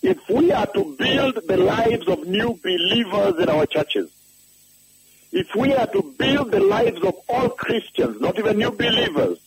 if 0.03 0.19
we 0.29 0.51
are 0.51 0.67
to 0.67 0.97
build 0.99 1.39
the 1.47 1.57
lives 1.57 2.09
of 2.09 2.27
new 2.27 2.59
believers 2.63 3.39
in 3.39 3.49
our 3.49 3.67
churches, 3.67 4.11
if 5.33 5.55
we 5.55 5.73
are 5.75 5.87
to 5.87 6.03
build 6.19 6.51
the 6.51 6.61
lives 6.61 7.03
of 7.03 7.15
all 7.29 7.49
Christians, 7.51 8.21
not 8.21 8.39
even 8.39 8.59
new 8.59 8.71
believers, 8.71 9.39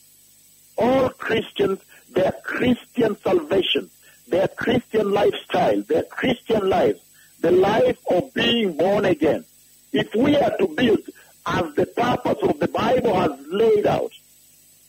all 0.77 1.09
Christians, 1.09 1.79
their 2.11 2.31
Christian 2.43 3.17
salvation, 3.17 3.89
their 4.27 4.47
Christian 4.47 5.11
lifestyle, 5.11 5.81
their 5.83 6.03
Christian 6.03 6.69
life, 6.69 6.97
the 7.41 7.51
life 7.51 7.97
of 8.09 8.33
being 8.33 8.77
born 8.77 9.05
again, 9.05 9.43
if 9.91 10.15
we 10.15 10.37
are 10.37 10.55
to 10.57 10.67
build 10.67 11.01
as 11.45 11.73
the 11.75 11.85
purpose 11.85 12.41
of 12.43 12.59
the 12.59 12.67
Bible 12.69 13.13
has 13.13 13.31
laid 13.47 13.85
out, 13.85 14.11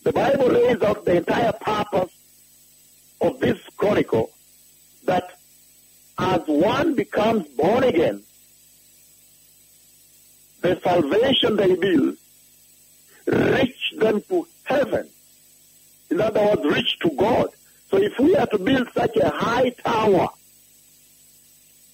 the 0.05 0.13
Bible 0.13 0.47
lays 0.47 0.81
out 0.83 1.05
the 1.05 1.17
entire 1.17 1.53
purpose 1.53 2.13
of 3.21 3.41
this 3.41 3.59
chronicle 3.77 4.31
that 5.05 5.39
as 6.19 6.41
one 6.47 6.95
becomes 6.95 7.49
born 7.49 7.83
again, 7.83 8.23
the 10.65 10.81
salvation 10.81 11.57
they 11.57 11.75
build 11.75 12.17
reach 13.27 13.93
them 13.99 14.23
to 14.23 14.47
heaven. 14.65 15.07
In 16.11 16.23
other 16.23 16.41
words, 16.41 16.65
reach 16.65 16.99
to 17.01 17.11
God. 17.11 17.49
So 17.91 17.99
if 17.99 18.19
we 18.19 18.35
are 18.35 18.47
to 18.47 18.59
build 18.59 18.89
such 18.95 19.15
a 19.17 19.29
high 19.29 19.71
tower 19.85 20.29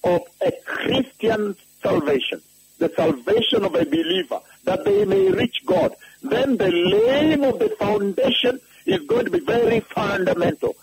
of 0.05 0.21
a 0.41 0.51
Christian 0.65 1.55
salvation, 1.83 2.41
the 2.79 2.89
salvation 2.95 3.65
of 3.65 3.75
a 3.75 3.85
believer, 3.85 4.39
that 4.63 4.85
they 4.85 5.03
may 5.03 5.29
reach 5.31 5.65
God, 5.65 5.93
then 6.23 6.55
the 6.55 6.71
laying 6.71 7.43
of 7.43 7.59
the 7.59 7.69
foundation 7.77 8.61
is 8.85 9.01
going 9.01 9.25
to 9.25 9.31
be 9.31 9.39
very 9.39 9.81
fundamental, 9.81 10.77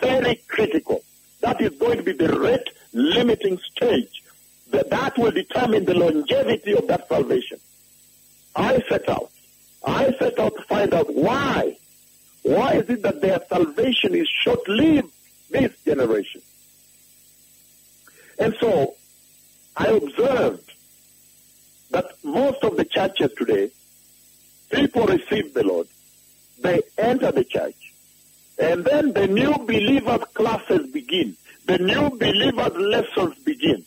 very 0.00 0.36
critical. 0.48 1.04
That 1.42 1.60
is 1.60 1.78
going 1.78 1.98
to 1.98 2.02
be 2.02 2.12
the 2.12 2.38
rate 2.38 2.70
limiting 2.94 3.58
stage. 3.58 4.13
That, 5.14 5.22
will 5.22 5.30
determine 5.30 5.84
the 5.84 5.94
longevity 5.94 6.72
of 6.72 6.86
that 6.88 7.08
salvation. 7.08 7.58
I 8.56 8.82
set 8.88 9.08
out. 9.08 9.30
I 9.84 10.12
set 10.18 10.38
out 10.38 10.56
to 10.56 10.62
find 10.62 10.94
out 10.94 11.12
why. 11.12 11.76
Why 12.42 12.74
is 12.74 12.88
it 12.88 13.02
that 13.02 13.20
their 13.20 13.40
salvation 13.48 14.14
is 14.14 14.28
short-lived 14.28 15.12
this 15.50 15.72
generation? 15.84 16.42
And 18.38 18.54
so 18.60 18.94
I 19.76 19.88
observed 19.88 20.72
that 21.90 22.12
most 22.22 22.62
of 22.64 22.76
the 22.76 22.84
churches 22.84 23.32
today, 23.36 23.70
people 24.70 25.06
receive 25.06 25.54
the 25.54 25.62
Lord, 25.62 25.86
they 26.60 26.82
enter 26.98 27.30
the 27.30 27.44
church, 27.44 27.94
and 28.58 28.84
then 28.84 29.12
the 29.12 29.26
new 29.26 29.52
believers 29.58 30.24
classes 30.34 30.90
begin. 30.92 31.36
The 31.66 31.78
new 31.78 32.10
believers 32.10 32.76
lessons 32.76 33.36
begin. 33.44 33.84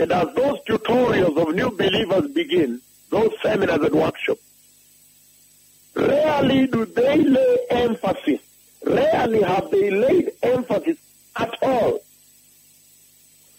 And 0.00 0.10
as 0.12 0.34
those 0.34 0.58
tutorials 0.62 1.36
of 1.36 1.54
new 1.54 1.70
believers 1.72 2.26
begin, 2.28 2.80
those 3.10 3.32
seminars 3.42 3.82
and 3.82 3.94
workshops, 3.94 4.40
rarely 5.94 6.66
do 6.68 6.86
they 6.86 7.18
lay 7.18 7.58
emphasis, 7.68 8.40
rarely 8.82 9.42
have 9.42 9.70
they 9.70 9.90
laid 9.90 10.32
emphasis 10.42 10.96
at 11.36 11.54
all 11.60 12.00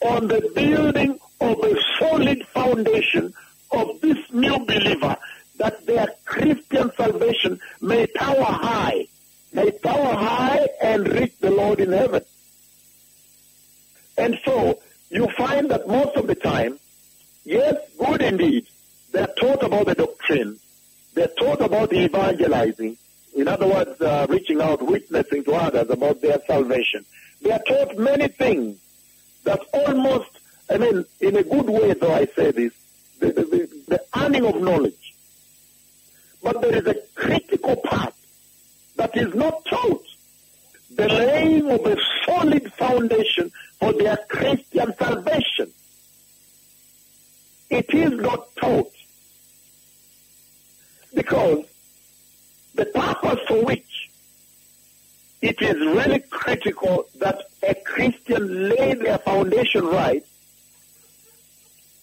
on 0.02 0.28
the 0.30 0.52
building 0.56 1.20
of 1.42 1.64
a 1.64 1.80
solid 2.00 2.44
foundation 2.48 3.36
of 3.72 4.02
this 4.02 4.18
new 4.34 4.58
believer 4.66 5.16
that 5.58 5.86
their 5.86 6.08
Christian 6.26 6.92
salvation 6.98 7.60
may 7.82 8.08
tower 8.08 8.46
high, 8.46 9.06
may 9.54 9.70
tower 9.70 10.16
high 10.16 10.68
and 10.82 11.08
reach 11.08 11.38
the 11.40 11.52
Lord 11.52 11.80
in 11.80 11.92
heaven. 11.92 12.24
And 14.18 14.40
so 14.44 14.80
you 15.12 15.28
find 15.38 15.70
that 15.70 15.88
most 15.88 16.16
of 16.16 16.28
the 16.28 16.36
time, 16.36 16.80
yes, 17.44 17.76
good 17.98 18.22
indeed, 18.22 18.66
they're 19.12 19.28
taught 19.28 19.62
about 19.62 19.88
the 19.88 19.96
doctrine, 19.96 20.58
they're 21.14 21.28
taught 21.28 21.62
about 21.62 21.94
evangelizing, 21.94 22.98
in 23.36 23.48
other 23.48 23.68
words, 23.68 24.00
uh, 24.02 24.26
reaching 24.30 24.62
out, 24.62 24.82
witnessing 24.82 25.44
to 25.44 25.54
others 25.54 25.90
about 25.90 26.22
their 26.22 26.40
salvation. 26.48 27.06
They 27.42 27.52
are 27.52 27.60
taught 27.60 27.98
many 27.98 28.28
things 28.30 28.80
that 29.44 29.60
almost, 29.74 30.30
I 30.70 30.78
mean, 30.78 31.06
in 31.20 31.36
a 31.36 31.44
good 31.44 31.70
way, 31.70 31.94
though 31.94 32.14
I 32.14 32.26
say 32.28 32.52
this, 32.52 32.74
the, 33.20 33.28
the, 33.28 33.44
the, 33.44 33.70
the 33.88 34.04
earning 34.16 34.46
of 34.46 34.62
knowledge. 34.62 35.16
But 36.44 36.62
there 36.62 36.76
is 36.76 36.88
a 36.88 36.96
critical 37.16 37.76
part 37.76 38.14
that 38.96 39.16
is 39.16 39.34
not 39.34 39.66
taught. 39.66 40.06
The 40.96 41.08
laying 41.08 41.70
of 41.72 41.86
a 41.86 41.98
solid 42.26 42.72
foundation 42.74 43.52
for 43.82 43.92
their 43.94 44.18
Christian 44.30 44.94
salvation. 44.96 45.74
It 47.72 47.92
is 47.92 48.12
not 48.12 48.56
taught. 48.56 48.94
Because 51.16 51.66
the 52.76 52.86
purpose 52.86 53.40
for 53.48 53.66
which 53.66 54.10
it 55.42 55.60
is 55.62 55.76
really 55.76 56.20
critical 56.20 57.08
that 57.18 57.42
a 57.64 57.74
Christian 57.74 58.70
lay 58.70 58.94
their 58.94 59.18
foundation 59.18 59.86
right, 59.88 60.24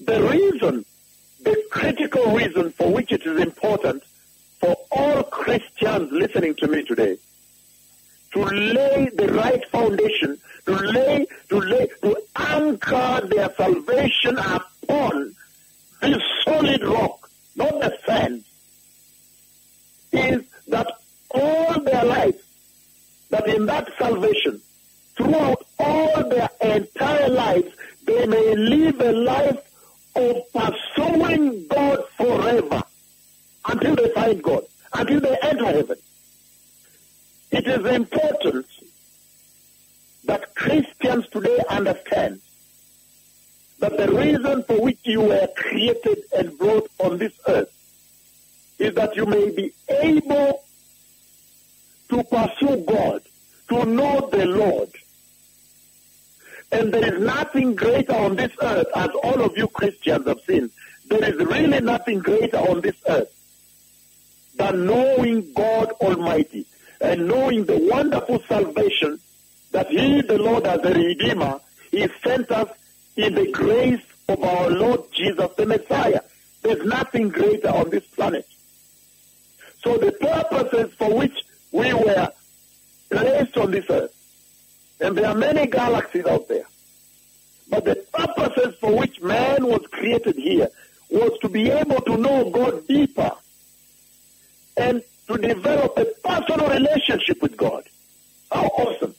the 0.01 0.21
reason, 0.21 0.85
the 1.43 1.63
critical 1.71 2.35
reason 2.35 2.73
for 2.73 2.93
which 2.93 3.13
it 3.13 3.25
is 3.25 3.41
important 3.41 4.03
for 4.59 4.77
all 4.91 5.23
Christians 5.23 6.11
listening 6.11 6.57
to 6.57 6.67
me 6.67 6.83
today 6.83 7.19
to 8.33 8.45
lay 8.45 9.09
the 9.15 9.33
right 9.33 9.69
foundation, 9.71 10.39
to 10.67 10.73
lay, 10.73 11.27
to 11.49 11.59
lay, 11.59 11.89
to 12.03 12.17
anchor 12.37 13.27
their 13.29 13.53
salvation 13.55 14.39
upon 14.39 15.35
this 16.01 16.23
solid 16.45 16.85
rock, 16.85 17.31
not 17.57 17.81
the 17.81 17.99
sand, 18.07 18.45
is 20.13 20.43
that 20.69 20.87
all 21.31 21.81
their 21.81 22.05
life, 22.05 22.41
that 23.31 23.47
in 23.49 23.67
that 23.67 23.89
salvation, 23.99 24.61
throughout 25.17 25.65
all 25.79 26.29
their 26.29 26.49
entire 26.61 27.29
lives, 27.29 27.75
they 28.05 28.27
may 28.27 28.55
live 28.55 29.01
a 29.01 29.13
life 29.13 29.59
of 30.17 30.37
pursuing 30.53 31.67
God 31.69 32.05
forever 32.17 32.83
until 33.69 33.97
they 33.97 34.09
find 34.11 34.43
God, 34.43 34.65
until 34.95 35.21
they 35.21 35.37
enter 35.43 35.67
heaven. 35.67 35.97
It 37.51 37.67
is 37.67 37.87
important 37.87 38.67
that 40.25 40.55
Christians 40.55 41.27
today 41.29 41.59
understand 41.71 42.41
that 43.79 43.97
the 43.97 44.13
reason 44.13 44.65
for 44.65 44.81
which 44.81 44.99
you 45.05 45.23
were 45.23 45.49
created 45.57 46.19
and 46.37 46.59
brought 46.59 46.91
on 46.99 47.19
this 47.19 47.33
earth 47.47 47.73
is 48.79 48.95
that 48.95 49.17
you 49.17 49.25
may 49.25 49.51
be 49.51 49.73
able 49.89 50.63
to 52.11 52.25
pursue 52.25 52.85
God, 52.87 53.23
to 53.69 53.85
know 53.85 54.29
the 54.31 54.47
Lord. 54.47 54.91
And 56.71 56.93
there 56.93 57.15
is 57.15 57.23
nothing 57.23 57.75
greater 57.75 58.15
on 58.15 58.37
this 58.37 58.53
earth, 58.61 58.89
as 58.95 59.09
all 59.23 59.41
of 59.41 59.57
you 59.57 59.69
Christians 59.69 60.27
have 60.27 60.41
seen, 60.47 60.71
there 61.09 61.25
is 61.25 61.37
really 61.37 61.81
nothing 61.81 62.19
greater 62.19 62.59
on 62.59 62.83
this 62.83 62.97
earth 63.09 63.33
than 64.57 64.87
knowing 64.87 65.53
God 65.55 65.93
Almighty 66.01 66.67
and 67.01 67.27
knowing 67.27 67.65
the 67.65 67.79
wonderful 67.79 68.43
salvation 68.49 69.19
that 69.73 69.89
He, 69.89 70.21
the 70.23 70.39
Lord, 70.39 70.67
as 70.67 70.81
a 70.85 70.93
Redeemer, 70.93 71.61
He 71.91 72.09
sent 72.23 72.51
us 72.51 72.69
in 73.17 73.35
the 73.35 73.51
grace 73.51 74.03
of 74.29 74.43
our 74.43 74.71
Lord 74.71 75.13
Jesus, 75.13 75.51
the 75.57 75.67
Messiah. 75.67 76.21
There's 76.63 76.85
nothing 76.85 77.29
greater 77.29 77.69
on 77.69 77.91
this 77.91 78.05
planet. 78.07 78.47
So 79.83 79.97
the 79.97 80.13
purposes 80.13 80.93
for 80.95 81.15
which 81.15 81.45
we 81.73 81.93
were 81.95 82.29
placed 83.11 83.57
on 83.57 83.71
this 83.71 83.85
earth, 83.89 84.15
and 85.01 85.17
there 85.17 85.27
are 85.29 85.35
many 85.35 85.67
galaxies 85.67 86.27
out 86.27 86.49
there, 86.49 86.67
but 87.71 87.85
the 87.85 87.95
purposes 88.13 88.75
for 88.81 88.97
which 88.97 89.21
man 89.21 89.67
was 89.67 89.83
created 89.93 90.37
here 90.37 90.69
was 91.11 91.39
to 91.41 91.49
be 91.49 91.71
able 91.71 92.01
to 92.03 92.17
know 92.17 92.51
God 92.51 92.87
deeper 92.87 93.31
and 94.77 95.03
to 95.29 95.37
develop 95.39 95.97
a 95.99 96.07
personal 96.27 96.69
relationship 96.69 97.41
with 97.43 97.57
God. 97.57 97.85
How 98.51 98.65
awesome. 98.65 99.15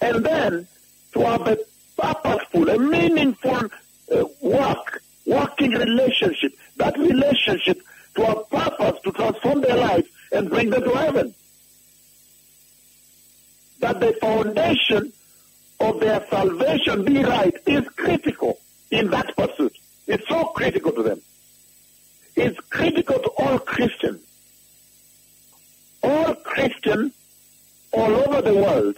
And 0.00 0.24
then 0.24 0.68
to 1.12 1.20
have 1.20 1.48
a 1.48 1.58
purposeful, 1.96 2.68
a 2.68 2.78
meaningful 2.78 3.70
uh, 4.12 4.24
work, 4.40 5.02
working 5.24 5.72
relationship. 5.72 6.52
That 6.76 6.96
relationship 6.98 7.80
to 8.16 8.26
have 8.26 8.50
purpose 8.50 9.00
to 9.04 9.12
transform 9.12 9.62
their 9.62 9.76
life 9.76 10.06
and 10.32 10.50
bring 10.50 10.70
them 10.70 10.84
to 10.84 10.90
heaven. 10.90 11.34
That 13.80 14.00
the 14.00 14.12
foundation 14.20 15.12
of 15.80 16.00
their 16.00 16.24
salvation 16.28 17.04
be 17.04 17.22
right 17.22 17.54
is 17.66 17.86
critical 17.96 18.58
in 18.90 19.10
that 19.10 19.34
pursuit. 19.36 19.76
It's 20.06 20.26
so 20.28 20.44
critical 20.46 20.92
to 20.92 21.02
them. 21.02 21.20
It's 22.34 22.58
critical 22.68 23.18
to 23.18 23.28
all 23.38 23.58
Christians. 23.58 24.25
All 26.02 26.34
Christians 26.34 27.12
all 27.92 28.14
over 28.14 28.42
the 28.42 28.54
world 28.54 28.96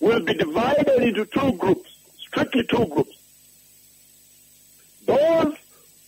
will 0.00 0.20
be 0.20 0.34
divided 0.34 1.02
into 1.02 1.24
two 1.26 1.52
groups, 1.52 1.90
strictly 2.18 2.64
two 2.64 2.86
groups. 2.86 3.16
Those 5.06 5.54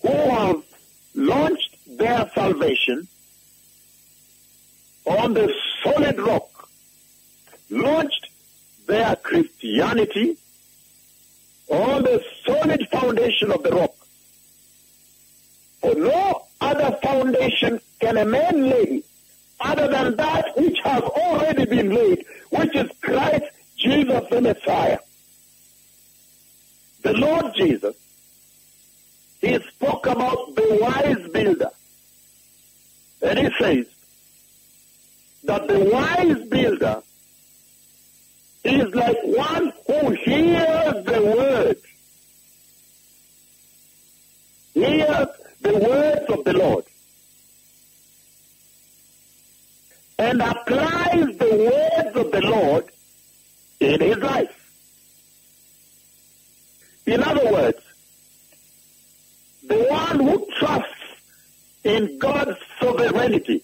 who 0.03 0.09
have 0.09 0.63
launched 1.15 1.77
their 1.87 2.31
salvation 2.35 3.09
on 5.05 5.35
the 5.35 5.53
solid 5.83 6.19
rock, 6.21 6.69
launched 7.71 8.29
their 8.87 9.17
Christianity 9.17 10.37
on 11.69 12.03
the 12.03 12.25
solid 12.45 12.89
foundation 12.91 13.51
of 13.51 13.63
the 13.63 13.71
rock. 13.71 13.95
For 15.81 15.95
no 15.95 16.47
other 16.61 16.97
foundation 17.03 17.81
can 18.01 18.17
a 18.17 18.25
man 18.25 18.69
lay 18.69 19.02
other 19.63 19.89
than 19.89 20.17
that 20.17 20.57
which 20.57 20.79
has 20.81 21.03
already 21.03 21.65
been 21.65 21.91
laid, 21.91 22.25
which 22.51 22.75
is 22.75 22.91
Christ 23.01 23.45
Jesus 23.77 24.25
the 24.31 24.41
Messiah. 24.41 24.99
The 27.03 27.13
Lord 27.15 27.55
Jesus, 27.57 27.97
he 29.41 29.59
spoke 29.59 30.07
about 30.07 30.55
the 30.55 30.79
wise 30.81 31.29
builder. 31.33 31.71
And 33.23 33.39
he 33.39 33.51
says 33.59 33.87
that 35.45 35.67
the 35.67 35.81
wise 35.81 36.49
builder 36.49 37.03
is 38.65 38.95
like 38.95 39.17
one 39.25 39.73
who 39.87 40.11
hears 40.11 41.05
the 41.05 41.35
word. 41.37 41.79
Hears 44.75 45.29
the 45.61 45.79
words 45.79 46.31
of 46.31 46.45
the 46.45 46.53
Lord. 46.53 46.85
And 50.19 50.41
applies 50.41 51.37
the 51.37 51.71
words 51.73 52.17
of 52.17 52.31
the 52.31 52.41
Lord 52.43 52.85
in 53.93 54.01
his 54.01 54.19
life. 54.19 54.59
In 57.07 57.23
other 57.23 57.53
words, 57.53 57.79
the 59.65 59.79
one 59.85 60.21
who 60.21 60.47
trusts 60.59 61.03
in 61.85 62.19
God's 62.19 62.59
sovereignty. 62.81 63.63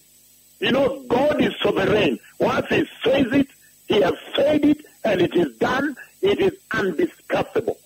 You 0.59 0.71
know, 0.71 1.03
God 1.07 1.41
is 1.41 1.53
sovereign. 1.61 2.19
Once 2.37 2.67
he 2.69 2.85
says 3.03 3.27
it, 3.31 3.47
he 3.87 4.01
has 4.01 4.13
said 4.35 4.65
it, 4.65 4.85
and 5.03 5.21
it 5.21 5.35
is 5.35 5.57
done. 5.57 5.95
It 6.21 6.39
is 6.39 6.53
undiscussable. 6.71 7.77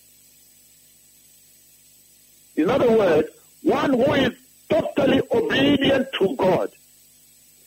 In 2.55 2.69
other 2.69 2.91
words, 2.97 3.29
one 3.61 3.93
who 3.93 4.13
is 4.13 4.33
totally 4.69 5.21
obedient 5.31 6.07
to 6.19 6.35
God. 6.35 6.71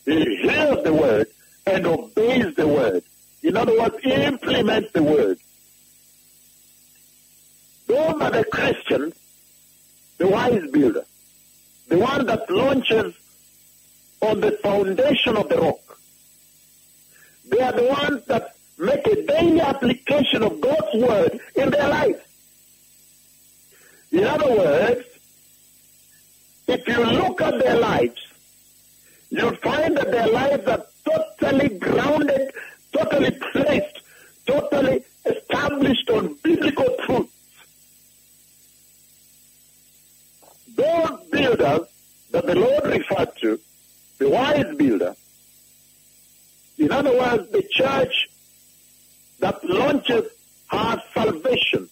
He 0.04 0.36
hears 0.36 0.82
the 0.84 0.92
word 0.92 1.28
and 1.66 1.86
obeys 1.86 2.54
the 2.54 2.66
word. 2.66 3.02
In 3.46 3.56
other 3.56 3.78
words, 3.78 3.94
implement 4.02 4.92
the 4.92 5.04
word. 5.04 5.38
Those 7.86 8.20
are 8.20 8.30
the 8.32 8.44
Christians, 8.44 9.14
the 10.18 10.26
wise 10.26 10.68
builder, 10.72 11.04
the 11.86 11.96
one 11.96 12.26
that 12.26 12.50
launches 12.50 13.14
on 14.20 14.40
the 14.40 14.50
foundation 14.64 15.36
of 15.36 15.48
the 15.48 15.58
rock. 15.58 15.98
They 17.48 17.60
are 17.60 17.70
the 17.70 17.84
ones 17.84 18.24
that 18.26 18.56
make 18.78 19.06
a 19.06 19.24
daily 19.24 19.60
application 19.60 20.42
of 20.42 20.60
God's 20.60 20.94
word 20.94 21.38
in 21.54 21.70
their 21.70 21.88
life. 21.88 22.20
In 24.10 24.24
other 24.24 24.50
words, 24.56 25.06
if 26.66 26.88
you 26.88 26.98
look 26.98 27.40
at 27.40 27.60
their 27.60 27.78
lives, 27.78 28.26
you'll 29.30 29.54
find 29.56 29.96
that 29.96 30.10
their 30.10 30.26
lives 30.26 30.66
are 30.66 30.84
totally 31.04 31.68
grounded, 31.78 32.50
totally 32.96 33.30
placed, 33.52 34.00
totally 34.46 35.04
established 35.24 36.08
on 36.10 36.34
biblical 36.42 36.96
truths. 37.04 37.32
Those 40.74 41.20
builders 41.30 41.88
that 42.30 42.46
the 42.46 42.54
Lord 42.54 42.84
referred 42.86 43.36
to, 43.40 43.60
the 44.18 44.28
wise 44.30 44.76
builder, 44.76 45.14
in 46.78 46.92
other 46.92 47.16
words, 47.16 47.50
the 47.50 47.62
church 47.70 48.28
that 49.40 49.64
launches 49.64 50.24
her 50.70 51.02
salvation 51.14 51.88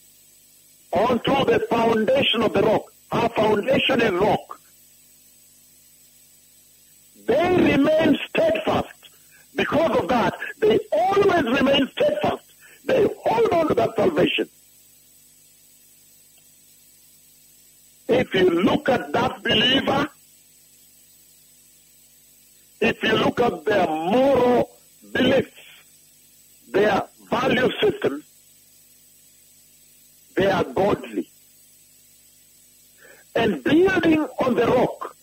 onto 0.93 1.45
the 1.45 1.61
foundation 1.71 2.43
of 2.43 2.53
the 2.53 2.63
rock. 2.63 2.93
Our 3.13 3.29
foundation 3.31 4.01
is 4.01 4.13
rock. 4.13 4.61
They 7.27 7.57
remain 7.57 8.19
steadfast. 8.29 8.94
Because 9.55 9.97
of 9.99 10.09
that, 10.09 10.35
they 10.59 10.79
always 10.93 11.45
remain 11.45 11.89
steadfast. 11.93 12.53
They 12.85 13.07
hold 13.25 13.53
on 13.53 13.69
to 13.69 13.75
that 13.75 13.97
salvation. 13.97 14.49
If 18.09 18.35
you 18.35 18.51
look 18.51 18.89
at 18.89 19.13
that 19.13 19.43
believer, 19.43 20.09
if 22.81 23.03
you 23.03 23.13
look 23.13 23.41
at 23.41 23.65
their 23.65 23.87
moral 23.87 24.71
beliefs, 25.13 25.51
their 26.71 27.05
value 27.31 27.71
system, 27.81 28.23
they 30.35 30.51
are 30.51 30.65
godly. 30.65 31.29
And 33.37 33.65
building 33.65 34.21
on 34.45 34.55
the 34.55 34.67
rock, 34.67 35.17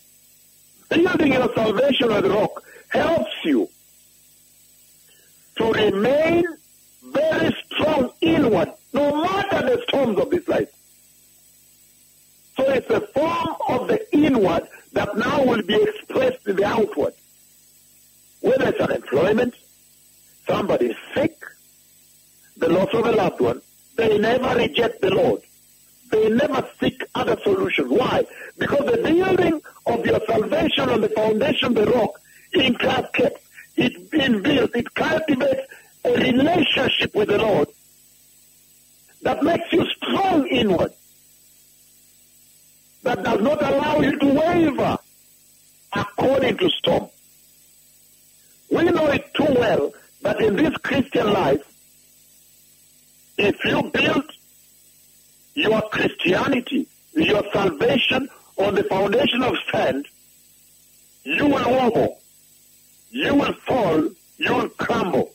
building 0.88 1.32
your 1.34 1.54
salvation 1.54 2.10
on 2.10 2.22
the 2.22 2.30
rock 2.30 2.62
helps 2.88 3.32
you 3.44 3.68
to 5.56 5.72
remain 5.72 6.44
very 7.04 7.54
strong 7.66 8.10
inward, 8.20 8.72
no 8.92 9.22
matter 9.22 9.66
the 9.66 9.82
storms 9.88 10.18
of 10.18 10.30
this 10.30 10.46
life. 10.48 10.70
So 12.56 12.64
it's 12.70 12.90
a 12.90 13.00
form 13.00 13.56
of 13.68 13.88
the 13.88 14.16
inward 14.16 14.68
that 14.92 15.16
now 15.16 15.44
will 15.44 15.62
be 15.62 15.82
expressed 15.82 16.46
in 16.46 16.56
the 16.56 16.64
outward. 16.64 17.14
Whether 18.40 18.68
it's 18.68 18.80
unemployment, 18.80 19.54
somebody 20.46 20.96
sick, 21.14 21.38
the 22.56 22.68
loss 22.68 22.92
of 22.92 23.06
a 23.06 23.12
loved 23.12 23.40
one, 23.40 23.62
they 23.96 24.18
never 24.18 24.56
reject 24.56 25.00
the 25.00 25.14
Lord. 25.14 25.42
They 26.10 26.28
never 26.28 26.66
seek 26.78 27.02
other 27.14 27.38
solutions. 27.42 27.88
Why? 27.90 28.24
Because 28.58 28.84
the 28.84 28.98
building 28.98 29.62
of 29.86 30.04
your 30.04 30.20
salvation 30.26 30.90
on 30.90 31.00
the 31.00 31.08
foundation 31.08 31.74
the 31.74 31.86
rock 31.86 32.20
inculcates, 32.52 33.40
it 33.76 34.10
inbuilds, 34.10 34.74
it 34.76 34.94
cultivates 34.94 35.62
a 36.04 36.12
relationship 36.12 37.14
with 37.14 37.28
the 37.28 37.38
Lord 37.38 37.68
that 39.22 39.42
makes 39.42 39.72
you 39.72 39.86
strong 39.86 40.46
inward, 40.48 40.92
that 43.02 43.22
does 43.22 43.40
not 43.40 43.62
allow 43.62 44.00
you 44.00 44.18
to 44.18 44.26
waver 44.26 44.98
according 45.92 46.56
to 46.58 46.70
storm. 46.70 47.08
We 48.70 48.84
know 48.84 49.06
it 49.08 49.32
too 49.34 49.46
well 49.48 49.92
that 50.22 50.40
in 50.40 50.56
this 50.56 50.74
Christian 50.78 51.32
life, 51.32 51.62
if 53.38 53.64
you 53.64 53.82
build 53.82 54.24
your 55.54 55.82
Christianity, 55.82 56.86
your 57.14 57.42
salvation 57.52 58.28
on 58.56 58.74
the 58.74 58.84
foundation 58.84 59.42
of 59.42 59.56
sand, 59.70 60.06
you 61.24 61.46
will 61.46 61.70
wobble, 61.70 62.21
you 63.12 63.34
will 63.34 63.52
fall, 63.52 64.08
you 64.38 64.54
will 64.54 64.68
crumble. 64.70 65.30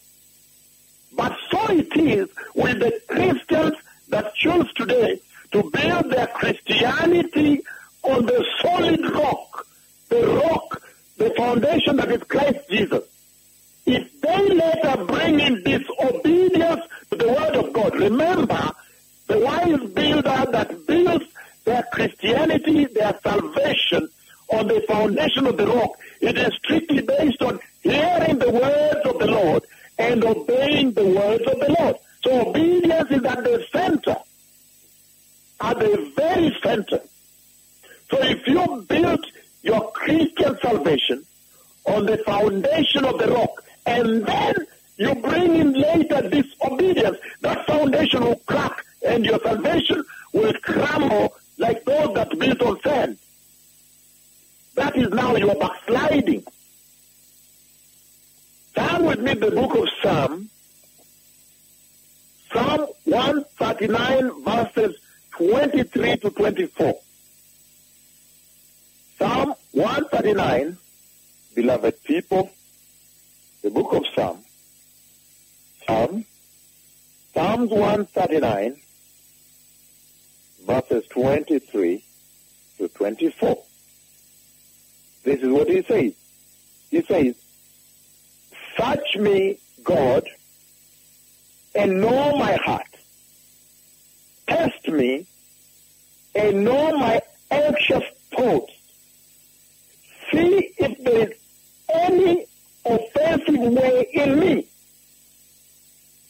But 1.16 1.38
so 1.50 1.70
it 1.70 1.96
is 1.96 2.28
with 2.56 2.80
the 2.80 3.00
Christians 3.08 3.76
that 4.10 4.36
choose 4.36 4.72
today 4.74 5.22
to 5.52 5.64
build 5.70 6.10
their 6.10 6.28
Christianity 6.28 7.62
on 8.04 8.26
the 8.26 8.46
solid 8.62 9.02
rock, 9.14 9.68
the 10.10 10.28
rock, 10.28 10.82
the 11.18 11.34
foundation 11.36 11.98
that 11.98 12.12
is 12.12 12.24
Christ 12.24 12.68
Jesus. 12.70 13.04
If 13.86 14.22
they 14.22 14.50
later 14.50 15.06
bring 15.06 15.40
in 15.40 15.64
disobedience 15.64 16.82
to 17.12 17.16
the 17.16 17.28
word 17.28 17.56
of 17.56 17.74
God, 17.74 17.96
remember 17.96 18.72
the 19.28 19.40
wise 19.40 19.90
builder 19.92 20.46
that 20.52 20.86
builds 20.88 21.26
their 21.64 21.84
Christianity, 21.94 22.86
their 22.86 23.18
salvation 23.24 24.10
on 24.50 24.68
the 24.68 24.82
foundation 24.88 25.48
of 25.48 25.58
the 25.58 25.68
rock, 25.68 25.92
it 26.22 26.38
is 26.38 26.54
strictly 26.56 27.02
based 27.02 27.42
on 27.42 27.60
hearing 27.82 28.40
the 28.40 28.52
words 28.52 29.06
of 29.06 29.20
the 29.20 29.28
Lord 29.28 29.64
and 29.98 30.24
obeying 30.24 30.92
the 30.94 31.06
words 31.06 31.44
of 31.48 31.60
the 31.60 31.76
Lord. 31.80 31.96
So 32.24 32.50
obedience 32.50 33.12
is 33.12 33.24
at 33.24 33.44
the 33.44 33.66
center, 33.72 34.16
at 35.62 35.80
the 35.80 36.12
very 36.16 36.58
center. 36.64 37.02
So 38.10 38.22
if 38.22 38.48
you 38.48 38.86
build 38.88 39.26
your 39.64 39.92
Christian 39.92 40.58
salvation 40.62 41.26
on 41.86 42.06
the 42.06 42.18
foundation 42.20 43.06
of 43.06 43.18
the 43.18 43.28
rock, 43.32 43.64
and 43.86 44.26
then 44.26 44.56
you 44.98 45.16
bring 45.16 45.56
in 45.56 45.74
later 45.74 46.30
disobedience, 46.30 47.18
that 47.42 47.66
foundation 47.66 48.24
will 48.24 48.42
crack 48.46 48.84
and 49.06 49.26
your 49.26 49.40
salvation 49.40 50.04
will 50.34 50.54
crumble 50.62 51.36
like 51.58 51.84
those 51.86 52.14
that 52.16 52.38
built 52.38 52.62
on 52.62 52.80
sand. 52.82 53.18
That 54.78 54.96
is 54.96 55.10
now 55.10 55.36
your 55.36 55.56
backsliding. 55.56 56.44
Turn 58.76 59.06
with 59.06 59.20
me 59.20 59.34
the 59.34 59.50
book 59.50 59.76
of 59.76 59.88
Psalm, 60.04 60.50
Psalm 62.54 62.88
139 63.06 64.44
verses 64.44 64.96
23 65.32 66.18
to 66.18 66.30
24. 66.30 67.00
Psalm 69.18 69.56
139, 69.72 70.78
beloved 71.56 72.04
people, 72.04 72.52
the 73.64 73.72
book 73.72 73.94
of 73.94 74.04
Psalm, 74.14 74.44
Psalm, 75.88 76.24
Psalms 77.34 77.72
139, 77.72 78.76
verses 80.68 81.04
23 81.10 82.04
to 82.78 82.88
24. 82.90 83.64
This 85.28 85.42
is 85.42 85.50
what 85.50 85.68
he 85.68 85.84
says. 85.84 86.14
He 86.90 87.02
says, 87.02 87.36
Search 88.78 89.18
me, 89.18 89.60
God, 89.84 90.24
and 91.76 92.00
know 92.00 92.38
my 92.38 92.54
heart. 92.64 92.88
Test 94.48 94.88
me 94.88 95.26
and 96.34 96.64
know 96.64 96.98
my 96.98 97.20
anxious 97.52 98.06
thoughts. 98.38 98.72
See 100.32 100.74
if 100.78 100.98
there 101.04 101.28
is 101.28 101.38
any 101.94 102.46
offensive 102.86 103.60
way 103.60 104.08
in 104.14 104.40
me 104.40 104.68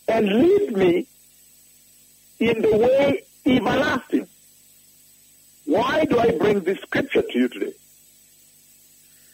and 0.07 0.27
lead 0.27 0.75
me 0.75 1.07
in 2.39 2.63
the 2.63 2.77
way 2.77 3.21
everlasting. 3.45 4.27
Why 5.65 6.05
do 6.05 6.17
I 6.17 6.31
bring 6.31 6.61
this 6.61 6.79
scripture 6.79 7.21
to 7.21 7.37
you 7.37 7.47
today? 7.47 7.73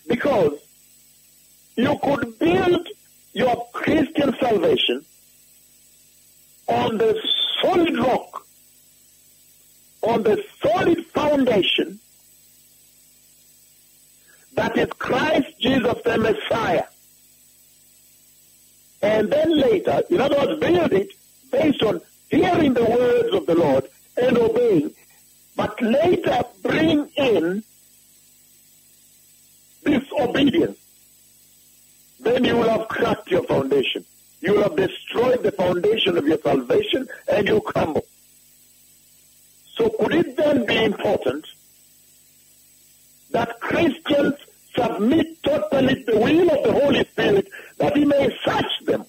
Because 0.07 0.53
you 1.75 1.97
could 2.03 2.37
build 2.39 2.87
your 3.33 3.67
Christian 3.73 4.35
salvation 4.39 5.05
on 6.67 6.97
the 6.97 7.19
solid 7.61 7.97
rock, 7.97 8.45
on 10.01 10.23
the 10.23 10.43
solid 10.61 11.05
foundation 11.07 11.99
that 14.55 14.77
is 14.77 14.89
Christ 14.99 15.59
Jesus 15.59 15.97
the 16.03 16.17
Messiah. 16.17 16.85
And 19.01 19.31
then 19.31 19.57
later, 19.57 20.01
in 20.09 20.21
other 20.21 20.37
words, 20.37 20.59
build 20.59 20.93
it 20.93 21.09
based 21.51 21.83
on 21.83 22.01
hearing 22.29 22.73
the 22.73 22.85
words 22.85 23.33
of 23.33 23.45
the 23.45 23.55
Lord 23.55 23.89
and 24.15 24.37
obeying, 24.37 24.91
but 25.55 25.81
later 25.81 26.43
bring 26.61 27.09
in 27.17 27.63
disobedience. 29.83 30.77
Then 32.19 32.43
you 32.45 32.55
will 32.57 32.69
have 32.69 32.87
cracked 32.87 33.29
your 33.31 33.43
foundation. 33.43 34.05
You 34.41 34.53
will 34.53 34.63
have 34.63 34.75
destroyed 34.75 35.43
the 35.43 35.51
foundation 35.51 36.17
of 36.17 36.27
your 36.27 36.37
salvation 36.39 37.07
and 37.27 37.47
you 37.47 37.61
crumble. 37.61 38.05
So 39.75 39.89
could 39.89 40.13
it 40.13 40.37
then 40.37 40.65
be 40.65 40.83
important 40.83 41.45
that 43.31 43.59
Christians 43.59 44.35
submit 44.75 45.41
totally 45.43 46.03
to 46.03 46.11
the 46.11 46.19
will 46.19 46.49
of 46.49 46.63
the 46.63 46.73
Holy 46.73 47.03
Spirit 47.05 47.47
that 47.77 47.97
He 47.97 48.05
may 48.05 48.35
search 48.45 48.85
them, 48.85 49.05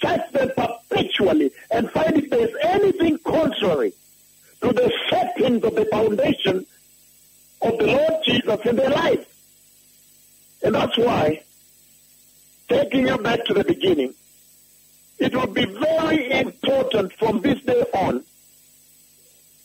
search 0.00 0.30
them 0.32 0.50
perpetually, 0.56 1.50
and 1.70 1.90
find 1.90 2.16
if 2.16 2.30
there 2.30 2.46
is 2.46 2.54
anything 2.62 3.18
contrary 3.18 3.92
to 4.62 4.72
the 4.72 4.92
settings 5.10 5.64
of 5.64 5.74
the 5.74 5.84
foundation 5.86 6.66
of 7.62 7.78
the 7.78 7.86
Lord 7.86 8.14
Jesus 8.24 8.60
in 8.64 8.76
their 8.76 8.90
life. 8.90 9.33
And 10.64 10.74
that's 10.74 10.96
why, 10.96 11.42
taking 12.70 13.06
you 13.06 13.18
back 13.18 13.44
to 13.44 13.54
the 13.54 13.64
beginning, 13.64 14.14
it 15.18 15.36
will 15.36 15.46
be 15.46 15.66
very 15.66 16.32
important 16.32 17.12
from 17.12 17.42
this 17.42 17.60
day 17.62 17.84
on 17.92 18.24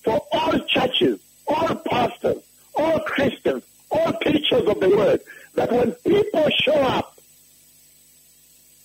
for 0.04 0.22
all 0.34 0.60
churches, 0.68 1.20
all 1.48 1.74
pastors, 1.76 2.44
all 2.76 3.00
Christians, 3.00 3.64
all 3.90 4.12
teachers 4.22 4.68
of 4.68 4.80
the 4.82 4.90
word, 4.90 5.22
that 5.56 5.72
when 5.72 5.94
people 5.94 6.50
show 6.64 6.74
up, 6.74 7.18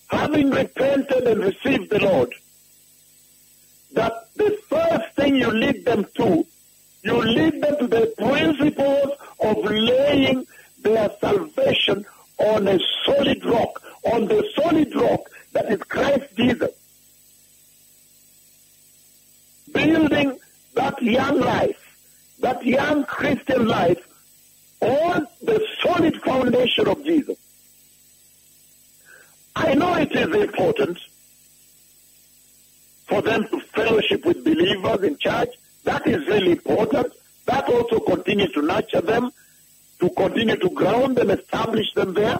having 0.08 0.50
repented 0.50 1.26
and 1.26 1.40
received 1.42 1.90
the 1.90 1.98
Lord, 1.98 2.32
that 3.92 4.28
the 4.36 4.56
first 4.68 5.14
thing 5.16 5.34
you 5.34 5.50
lead 5.50 5.84
them 5.84 6.06
to, 6.16 6.46
you 7.02 7.16
lead 7.22 7.60
them 7.60 7.76
to 7.78 7.86
the 7.88 8.14
principles 8.16 9.12
of 9.40 9.56
laying 9.64 10.46
their 10.84 11.10
salvation 11.20 12.06
on 12.38 12.68
a 12.68 12.78
solid 13.04 13.44
rock, 13.44 13.82
on 14.12 14.26
the 14.26 14.48
solid 14.54 14.94
rock 14.94 15.30
that 15.52 15.70
is 15.72 15.82
Christ 15.82 16.26
Jesus. 16.36 16.70
Building 19.72 20.38
that 20.74 21.02
young 21.02 21.40
life, 21.40 21.80
that 22.40 22.64
young 22.64 23.04
Christian 23.04 23.66
life 23.66 24.06
on 24.80 25.26
the 25.42 25.66
solid 25.82 26.20
foundation 26.22 26.86
of 26.88 27.04
Jesus. 27.04 27.38
I 29.56 29.74
know 29.74 29.94
it 29.94 30.12
is 30.12 30.34
important 30.34 30.98
for 33.06 33.22
them 33.22 33.46
to 33.48 33.60
fellowship 33.60 34.24
with 34.24 34.44
believers 34.44 35.02
in 35.02 35.16
church. 35.18 35.50
That 35.84 36.06
is 36.06 36.26
really 36.26 36.52
important. 36.52 37.12
That 37.46 37.68
also 37.68 38.00
continues 38.00 38.52
to 38.52 38.62
nurture 38.62 39.00
them, 39.00 39.30
to 40.00 40.10
continue 40.10 40.56
to 40.56 40.70
ground 40.70 41.16
them, 41.16 41.30
establish 41.30 41.92
them 41.94 42.14
there, 42.14 42.38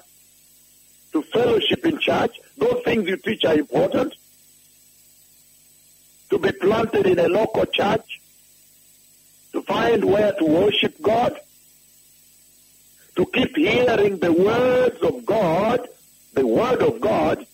to 1.13 1.23
fellowship 1.23 1.85
in 1.87 1.99
church. 1.99 2.41
Those 2.59 2.83
things 2.85 3.09
you 3.09 3.17
teach 3.17 3.45
are 3.45 3.55
important. 3.55 4.15
To 6.31 6.39
be 6.39 6.53
planted 6.53 7.07
in 7.07 7.19
a 7.19 7.29
local 7.29 7.65
church, 7.67 8.21
to 9.53 9.63
find 9.63 10.05
where 10.05 10.33
to 10.33 10.45
worship 10.45 11.01
God, 11.01 11.39
to 13.17 13.27
keep 13.27 13.57
hearing 13.57 14.19
the 14.19 14.33
words 14.33 15.01
of 15.03 15.25
God, 15.25 15.89
the 16.33 16.45
word 16.45 16.83
of 16.83 17.01
God, 17.01 17.47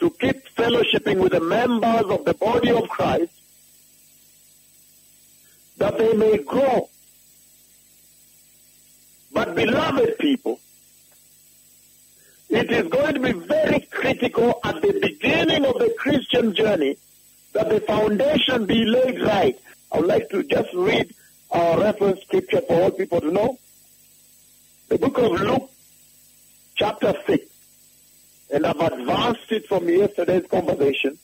to 0.00 0.10
keep 0.10 0.44
fellowshipping 0.54 1.18
with 1.22 1.32
the 1.32 1.40
members 1.40 2.04
of 2.10 2.26
the 2.26 2.34
body 2.34 2.70
of 2.70 2.86
Christ, 2.90 3.32
that 5.78 5.96
they 5.96 6.12
may 6.12 6.36
grow. 6.38 6.90
But 9.34 9.56
beloved 9.56 10.16
people, 10.18 10.60
it 12.48 12.70
is 12.70 12.86
going 12.86 13.14
to 13.14 13.20
be 13.20 13.32
very 13.32 13.80
critical 13.80 14.60
at 14.62 14.80
the 14.80 14.92
beginning 14.92 15.64
of 15.66 15.78
the 15.78 15.92
Christian 15.98 16.54
journey 16.54 16.96
that 17.52 17.68
the 17.68 17.80
foundation 17.80 18.64
be 18.64 18.84
laid 18.84 19.20
right. 19.20 19.58
I 19.90 19.98
would 19.98 20.06
like 20.06 20.30
to 20.30 20.44
just 20.44 20.72
read 20.72 21.12
our 21.50 21.80
reference 21.80 22.20
scripture 22.22 22.60
for 22.60 22.80
all 22.80 22.90
people 22.92 23.20
to 23.20 23.30
know. 23.32 23.58
The 24.88 24.98
book 24.98 25.18
of 25.18 25.32
Luke, 25.32 25.70
chapter 26.76 27.14
6, 27.26 27.44
and 28.52 28.64
I've 28.64 28.80
advanced 28.80 29.50
it 29.50 29.66
from 29.66 29.88
yesterday's 29.88 30.46
conversation. 30.46 31.18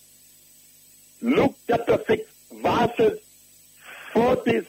Luke 1.22 1.54
chapter 1.68 2.02
6, 2.08 2.30
verses 2.54 3.20
46, 4.12 4.66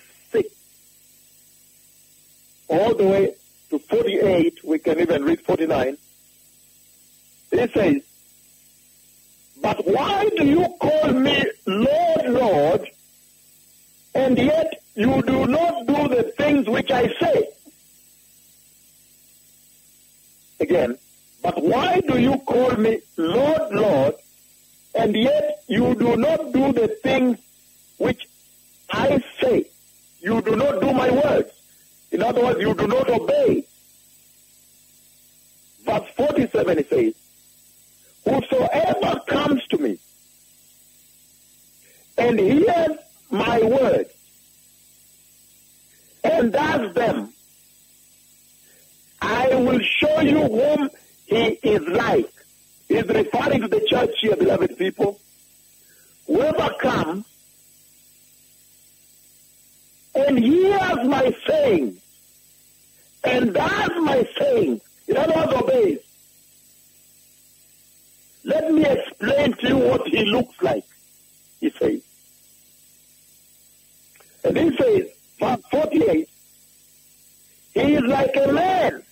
all 2.72 2.96
the 2.96 3.06
way 3.06 3.36
to 3.70 3.78
48. 3.78 4.64
We 4.64 4.80
can 4.80 5.00
even 5.00 5.24
read 5.24 5.42
49. 5.42 5.98
It 7.52 7.74
says, 7.74 8.02
But 9.62 9.86
why 9.86 10.30
do 10.38 10.46
you 10.46 10.66
call 10.80 11.12
me 11.12 11.46
Lord, 11.68 12.26
Lord, 12.28 12.88
and 14.16 14.38
yet 14.38 14.82
you 14.96 15.22
do 15.22 15.48
not 15.48 15.86
do 15.86 16.08
the 16.08 16.24
things 16.38 16.68
which 16.68 16.90
I 16.92 17.14
say? 17.20 17.50
Again, 20.62 20.98
but 21.44 21.62
why 21.62 22.00
do 22.02 22.20
you 22.20 22.38
call 22.40 22.72
me 22.78 23.02
Lord, 23.18 23.74
Lord, 23.74 24.16
and 24.96 25.16
yet 25.16 25.64
you 25.68 25.96
do 25.96 26.16
not 26.16 26.54
do 26.54 26.72
the 26.72 26.88
things 27.04 27.38
which 27.98 28.28
I 28.90 29.22
say? 29.42 29.66
You 30.22 30.42
do 30.42 30.56
not 30.56 30.80
do 30.80 30.94
my 30.94 31.10
words. 31.10 31.52
In 32.12 32.21
other 32.21 32.41
words, 32.41 32.60
you 32.60 32.74
do 32.74 32.88
not 32.88 33.10
obey. 33.10 33.63
Verse 35.86 36.10
47 36.15 36.78
it 36.80 36.89
says, 36.89 37.13
Whosoever 38.26 39.19
comes 39.28 39.65
to 39.67 39.78
me 39.78 39.97
and 42.17 42.39
hears 42.39 42.97
my 43.32 43.62
words 43.63 44.13
and 46.24 46.52
does 46.52 46.93
them, 46.93 47.34
I 49.21 49.56
will 49.56 49.80
show 49.80 50.19
you 50.19 50.41
whom 50.41 50.89
he 51.26 51.45
is 51.63 51.82
like. 51.88 52.32
He's 52.88 53.06
referring 53.06 53.62
to 53.62 53.67
the 53.67 53.82
church 53.88 54.12
here, 54.19 54.36
beloved 54.36 54.78
people. 54.78 55.19
Whoever 56.28 56.74
comes 56.80 57.26
and 60.28 60.38
hears 60.38 61.06
my 61.06 61.36
saying 61.48 61.98
and 63.24 63.54
does 63.54 63.92
my 63.98 64.28
saying, 64.38 64.82
in 65.08 65.18
other 65.18 65.34
words, 65.34 65.54
obeys. 65.54 66.00
Let 68.44 68.72
me 68.72 68.86
explain 68.86 69.54
to 69.54 69.68
you 69.68 69.78
what 69.78 70.08
he 70.08 70.26
looks 70.26 70.62
like, 70.62 70.86
he 71.60 71.70
says. 71.70 72.02
And 74.44 74.58
he 74.58 74.76
says, 74.78 75.08
verse 75.40 75.62
48, 75.70 76.30
he 77.74 77.80
is 77.80 78.04
like 78.04 78.36
a 78.36 78.52
man 78.52 79.04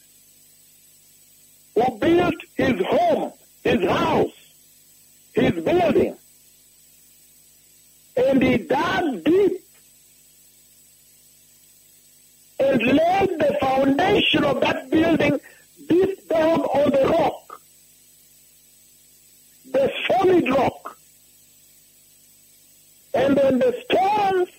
who 1.76 1.98
built 2.00 2.36
his 2.56 2.86
home, 2.88 3.34
his 3.64 3.88
house, 3.88 4.32
his 5.34 5.52
building, 5.64 6.18
and 8.18 8.42
he 8.42 8.58
dug 8.58 9.24
deep 9.24 9.62
and 12.60 12.82
laid 12.82 13.40
the 13.40 13.58
foundation 13.60 14.44
of 14.44 14.60
that 14.62 14.90
building 14.90 15.40
deep 15.88 16.28
down 16.28 16.62
on 16.62 16.92
the 16.92 17.08
rock, 17.08 17.62
the 19.72 19.92
solid 20.08 20.50
rock. 20.50 20.98
And 23.14 23.36
then 23.36 23.60
the 23.60 23.84
storms 23.86 24.50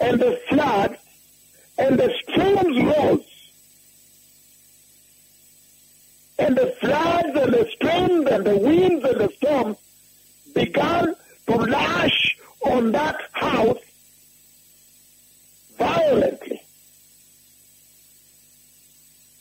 and 0.00 0.20
the 0.20 0.40
floods 0.48 0.98
and 1.78 1.98
the 1.98 2.14
streams 2.22 2.82
rose. 2.82 3.24
And 6.38 6.56
the 6.56 6.76
floods 6.80 7.36
and 7.36 7.52
the 7.52 7.68
streams 7.72 8.26
and 8.28 8.44
the 8.44 8.56
winds 8.56 9.04
and 9.04 9.20
the 9.20 9.32
storms 9.36 9.76
began 10.54 11.14
to 11.48 11.56
lash 11.56 12.38
on 12.60 12.92
that 12.92 13.20
house 13.32 13.78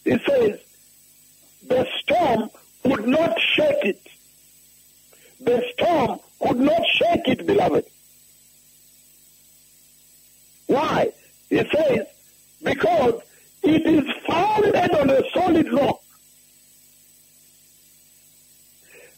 It 0.08 0.22
says, 0.26 0.58
the 1.68 1.86
storm 2.00 2.50
could 2.82 3.06
not 3.10 3.38
shake 3.42 3.84
it. 3.84 4.02
The 5.42 5.62
storm 5.74 6.20
could 6.40 6.62
not 6.62 6.82
shake 6.88 7.28
it, 7.28 7.46
beloved. 7.46 7.86
Why? 10.68 11.12
It 11.50 11.68
says, 11.76 12.08
because 12.64 13.22
it 13.64 13.86
is 13.86 14.06
founded 14.26 14.76
on 14.76 15.10
a 15.10 15.30
solid 15.34 15.74
rock. 15.74 16.02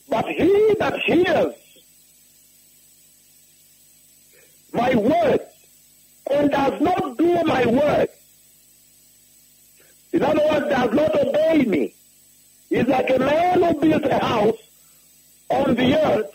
But 0.10 0.26
he 0.26 0.74
that 0.80 1.00
hears 1.02 1.54
my 4.74 4.96
words 4.96 5.44
and 6.32 6.50
does 6.50 6.82
not 6.82 7.16
do 7.16 7.44
my 7.44 7.66
words, 7.68 8.12
in 10.12 10.24
other 10.24 10.42
words, 10.50 10.70
does 10.70 10.94
not 10.94 11.16
obey 11.16 11.66
me, 11.66 11.94
is 12.70 12.88
like 12.88 13.10
a 13.10 13.20
man 13.20 13.62
who 13.62 13.80
built 13.80 14.06
a 14.06 14.20
house 14.20 14.58
on 15.50 15.76
the 15.76 15.96
earth 15.96 16.32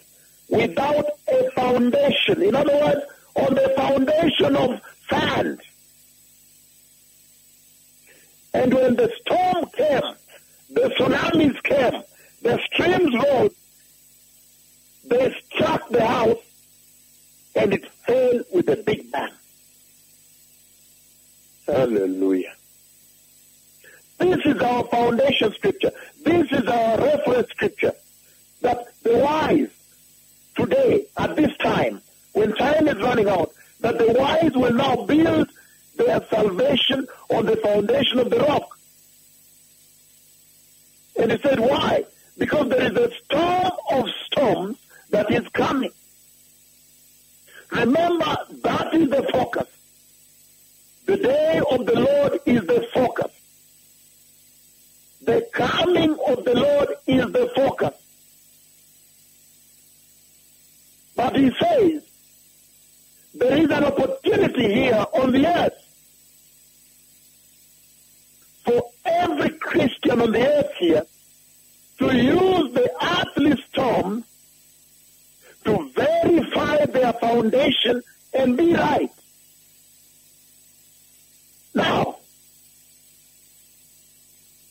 without 0.48 1.06
a 1.28 1.50
foundation. 1.50 2.42
In 2.42 2.54
other 2.54 2.74
words, 2.74 3.00
on 3.36 3.54
the 3.54 3.72
foundation 3.76 4.56
of 4.56 4.80
sand. 5.10 5.60
And 8.52 8.72
when 8.72 8.94
the 8.94 9.12
storm 9.20 9.66
came, 9.76 10.14
the 10.70 10.88
tsunamis 10.96 11.62
came, 11.64 12.02
the 12.42 12.60
streams 12.66 13.14
rose, 13.14 13.54
they 15.04 15.34
struck 15.50 15.88
the 15.88 16.06
house, 16.06 16.38
and 17.56 17.74
it 17.74 17.90
fell 18.06 18.40
with 18.52 18.68
a 18.68 18.76
big 18.76 19.10
bang. 19.10 19.30
Hallelujah. 21.66 22.53
This 24.18 24.40
is 24.44 24.60
our 24.62 24.84
foundation 24.84 25.52
scripture. 25.54 25.92
This 26.22 26.50
is 26.52 26.66
our 26.66 26.98
reference 26.98 27.50
scripture. 27.50 27.92
That 28.62 28.86
the 29.02 29.18
wise 29.18 29.70
today, 30.54 31.06
at 31.16 31.36
this 31.36 31.56
time, 31.58 32.00
when 32.32 32.54
time 32.54 32.88
is 32.88 32.96
running 32.96 33.28
out, 33.28 33.52
that 33.80 33.98
the 33.98 34.12
wise 34.12 34.52
will 34.54 34.72
now 34.72 35.04
build 35.04 35.50
their 35.96 36.24
salvation 36.28 37.06
on 37.30 37.46
the 37.46 37.56
foundation 37.56 38.18
of 38.18 38.30
the 38.30 38.38
rock. 38.38 38.78
And 41.18 41.30
he 41.32 41.38
said, 41.38 41.60
why? 41.60 42.04
Because 42.38 42.68
there 42.68 42.82
is 42.82 42.96
a 42.96 43.12
storm 43.24 43.72
of 43.90 44.08
storms 44.26 44.78
that 45.10 45.30
is 45.30 45.46
coming. 45.48 45.92
Remember, 47.70 48.36
that 48.62 48.94
is 48.94 49.10
the 49.10 49.22
focus. 49.32 49.68
The 51.06 51.16
day 51.16 51.60
of 51.70 51.86
the 51.86 52.00
Lord 52.00 52.40
is 52.46 52.66
the 52.66 52.88
focus. 52.94 53.30
The 55.22 55.46
coming 55.52 56.16
of 56.26 56.44
the 56.44 56.54
Lord 56.54 56.88
is 57.06 57.32
the 57.32 57.50
focus. 57.54 57.94
But 61.16 61.36
he 61.36 61.50
says, 61.60 62.02
there 63.34 63.56
is 63.56 63.70
an 63.70 63.84
opportunity 63.84 64.72
here 64.72 65.04
on 65.14 65.32
the 65.32 65.46
earth 65.46 65.72
for 68.64 68.90
every 69.04 69.50
Christian 69.50 70.20
on 70.20 70.32
the 70.32 70.46
earth 70.46 70.72
here 70.78 71.04
to 71.98 72.16
use 72.16 72.72
the 72.74 72.90
earthly 73.02 73.62
storm 73.70 74.24
to 75.64 75.90
verify 75.94 76.84
their 76.86 77.12
foundation 77.14 78.02
and 78.34 78.56
be 78.56 78.74
right. 78.74 79.10
Now, 81.74 82.18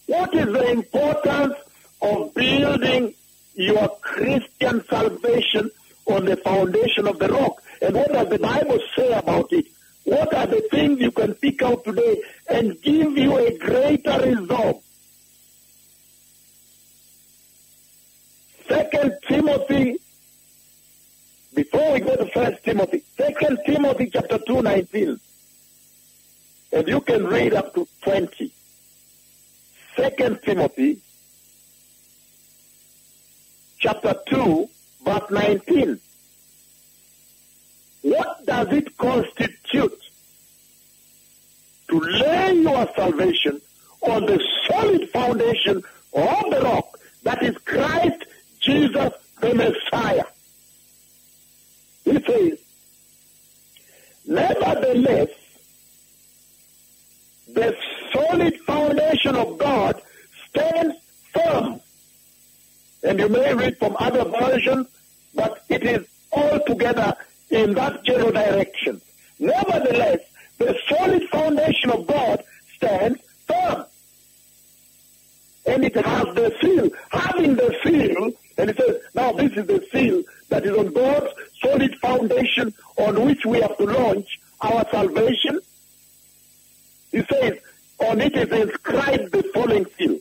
what 0.07 0.33
is 0.33 0.45
the 0.45 0.71
importance 0.71 1.55
of 2.01 2.33
building 2.33 3.13
your 3.55 3.89
Christian 4.01 4.83
salvation 4.85 5.71
on 6.05 6.25
the 6.25 6.37
foundation 6.37 7.07
of 7.07 7.19
the 7.19 7.29
rock? 7.29 7.61
And 7.81 7.95
what 7.95 8.11
does 8.11 8.29
the 8.29 8.39
Bible 8.39 8.79
say 8.95 9.11
about 9.11 9.51
it? 9.51 9.65
What 10.05 10.33
are 10.33 10.47
the 10.47 10.61
things 10.69 10.99
you 10.99 11.11
can 11.11 11.33
pick 11.33 11.61
out 11.61 11.83
today 11.83 12.21
and 12.47 12.81
give 12.81 13.17
you 13.17 13.37
a 13.37 13.57
greater 13.57 14.19
result? 14.21 14.83
Second 18.67 19.17
Timothy, 19.27 19.97
before 21.53 21.93
we 21.93 21.99
go 21.99 22.15
to 22.15 22.25
First 22.27 22.63
Timothy, 22.63 23.03
Second 23.17 23.59
Timothy 23.65 24.09
chapter 24.11 24.37
2, 24.39 24.61
19. 24.61 25.19
And 26.71 26.87
you 26.87 27.01
can 27.01 27.27
read 27.27 27.53
up 27.53 27.73
to 27.75 27.87
20. 28.01 28.51
Second 29.95 30.41
Timothy 30.41 30.99
chapter 33.77 34.15
2, 34.27 34.69
verse 35.05 35.29
19. 35.29 35.99
What 38.03 38.45
does 38.45 38.67
it 38.73 38.97
constitute 38.97 39.99
to 41.89 41.99
lay 41.99 42.53
your 42.53 42.87
salvation 42.95 43.61
on 44.01 44.25
the 44.25 44.45
solid 44.67 45.09
foundation 45.09 45.77
of 46.13 46.51
the 46.51 46.61
rock? 46.63 46.99
That 47.23 47.41
is 47.41 47.57
Christ 47.59 48.25
Jesus 48.59 49.13
the 49.39 49.53
Messiah. 49.55 50.25
He 52.03 52.19
says, 52.21 52.59
Nevertheless, 54.25 55.29
the 57.53 57.75
solid 58.11 58.59
foundation 58.61 59.35
of 59.35 59.57
God 59.57 60.01
stands 60.49 60.95
firm. 61.33 61.79
And 63.03 63.19
you 63.19 63.29
may 63.29 63.53
read 63.53 63.77
from 63.77 63.95
other 63.99 64.25
versions, 64.25 64.87
but 65.35 65.63
it 65.69 65.83
is 65.83 66.05
altogether 66.31 67.15
in 67.49 67.73
that 67.75 68.03
general 68.03 68.31
direction. 68.31 69.01
Nevertheless, 69.39 70.19
the 70.57 70.77
solid 70.87 71.23
foundation 71.29 71.91
of 71.91 72.07
God 72.07 72.43
stands 72.75 73.19
firm. 73.47 73.85
And 75.65 75.83
it 75.85 75.95
has 75.95 76.25
the 76.35 76.55
seal. 76.61 76.89
Having 77.11 77.55
the 77.55 77.75
seal, 77.83 78.31
and 78.57 78.69
it 78.69 78.77
says, 78.77 78.97
now 79.13 79.31
this 79.31 79.51
is 79.53 79.65
the 79.65 79.85
seal 79.91 80.23
that 80.49 80.65
is 80.65 80.77
on 80.77 80.93
God's 80.93 81.33
solid 81.61 81.95
foundation 81.99 82.73
on 82.97 83.25
which 83.25 83.45
we 83.45 83.61
have 83.61 83.77
to 83.77 83.85
launch 83.85 84.39
our 84.61 84.85
salvation. 84.91 85.59
He 87.11 87.23
says, 87.23 87.59
on 87.99 88.21
it 88.21 88.35
is 88.35 88.51
inscribed 88.51 89.31
the 89.31 89.43
following 89.53 89.85
seal. 89.97 90.19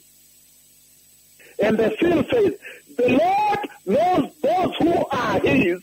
And 1.59 1.79
the 1.79 1.95
seal 2.01 2.25
says, 2.31 2.55
the 2.97 3.09
Lord 3.09 3.69
knows 3.87 4.33
those 4.43 4.77
who 4.77 5.07
are 5.11 5.39
his. 5.41 5.81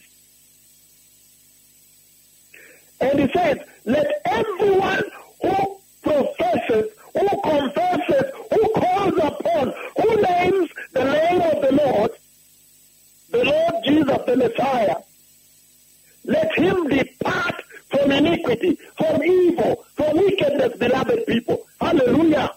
And 3.01 3.19
he 3.19 3.31
says, 3.31 3.57
let 3.85 4.21
everyone 4.25 5.03
who 5.41 5.77
professes, 6.03 6.91
who 7.13 7.27
confesses, 7.43 8.31
who 8.51 8.69
calls 8.73 9.17
upon, 9.17 9.73
who 10.01 10.21
names 10.21 10.69
the 10.93 11.03
name 11.05 11.41
of 11.41 11.61
the 11.61 11.71
Lord, 11.71 12.11
the 13.29 13.43
Lord 13.43 13.83
Jesus 13.85 14.17
the 14.25 14.35
Messiah, 14.35 14.95
let 16.25 16.53
him 16.57 16.87
depart 16.89 17.55
from 17.89 18.11
iniquity, 18.11 18.77
from 18.97 19.23
evil, 19.23 19.85
from 19.95 20.17
wickedness, 20.17 20.77
beloved 20.77 21.25
people. 21.25 21.65
Hallelujah. 21.79 22.53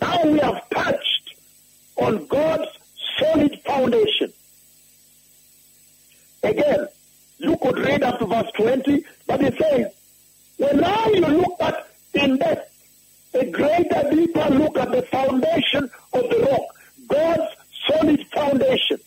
Now 0.00 0.22
we 0.24 0.38
have 0.38 0.68
touched 0.70 1.34
on 1.96 2.26
God's 2.26 2.70
solid 3.18 3.58
foundation. 3.64 4.32
Again, 6.42 6.88
you 7.38 7.56
could 7.56 7.78
read 7.78 8.02
up 8.02 8.18
to 8.18 8.26
verse 8.26 8.50
20, 8.56 9.04
but 9.26 9.42
it 9.42 9.56
says, 9.58 9.92
when 10.56 10.80
now 10.80 11.06
you 11.08 11.20
look 11.20 11.56
at 11.60 11.88
in 12.14 12.38
depth, 12.38 12.70
a 13.34 13.44
greater, 13.46 14.10
deeper 14.10 14.48
look 14.50 14.78
at 14.78 14.92
the 14.92 15.02
foundation 15.02 15.90
of 16.12 16.22
the 16.30 16.48
rock, 16.50 16.76
God's 17.08 17.56
solid 17.86 18.26
foundation, 18.28 18.98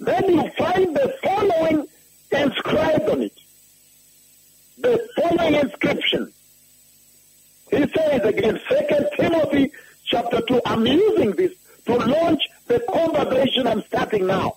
then 0.00 0.28
you 0.28 0.50
find 0.58 0.94
the 0.94 1.14
following 1.22 1.86
inscribed 2.32 3.08
on 3.08 3.22
it. 3.22 3.38
The 4.78 5.08
following 5.16 5.54
inscription. 5.54 6.32
He 7.70 7.78
says 7.78 8.22
again, 8.22 8.60
Second 8.68 9.08
Timothy 9.16 9.72
chapter 10.04 10.40
2, 10.40 10.60
I'm 10.66 10.86
using 10.86 11.32
this 11.32 11.52
to 11.86 11.96
launch 11.96 12.42
the 12.66 12.80
conversation 12.80 13.66
I'm 13.66 13.82
starting 13.84 14.26
now. 14.26 14.56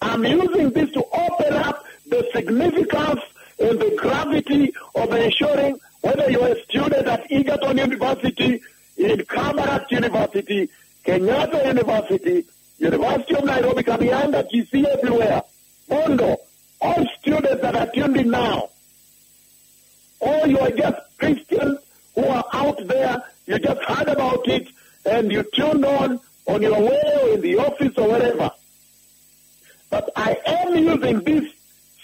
I'm 0.00 0.24
using 0.24 0.70
this 0.70 0.90
to 0.92 1.04
open 1.04 1.54
up 1.54 1.84
the 2.08 2.28
significance 2.32 3.20
and 3.58 3.80
the 3.80 3.96
gravity 3.96 4.72
of 4.94 5.12
ensuring 5.12 5.78
whether 6.02 6.30
you're 6.30 6.48
a 6.48 6.62
student 6.64 7.06
at 7.06 7.30
Egerton 7.32 7.78
University, 7.78 8.62
in 8.96 9.18
Kabarak 9.20 9.90
University, 9.90 10.68
Kenyatta 11.04 11.66
University, 11.66 12.44
University 12.78 13.34
of 13.34 13.44
Nairobi, 13.44 13.82
Kabianga, 13.82 14.48
GC 14.50 14.84
everywhere, 14.84 15.42
Bondo, 15.88 16.36
all 16.80 17.06
students 17.20 17.62
that 17.62 17.76
are 17.76 17.90
tuned 17.92 18.16
in 18.16 18.30
now, 18.30 18.68
or 20.20 20.46
you 20.46 20.58
are 20.58 20.70
just 20.70 20.96
Christians 21.18 21.78
who 22.14 22.24
are 22.24 22.44
out 22.52 22.86
there, 22.86 23.22
you 23.46 23.58
just 23.58 23.82
heard 23.82 24.08
about 24.08 24.46
it, 24.48 24.68
and 25.04 25.30
you 25.30 25.42
tuned 25.54 25.84
on 25.84 26.20
on 26.46 26.62
your 26.62 26.80
way 26.80 27.02
or 27.22 27.28
in 27.34 27.40
the 27.40 27.58
office 27.58 27.92
or 27.96 28.08
wherever. 28.08 28.50
But 29.90 30.10
I 30.16 30.36
am 30.46 30.76
using 30.76 31.20
this 31.20 31.52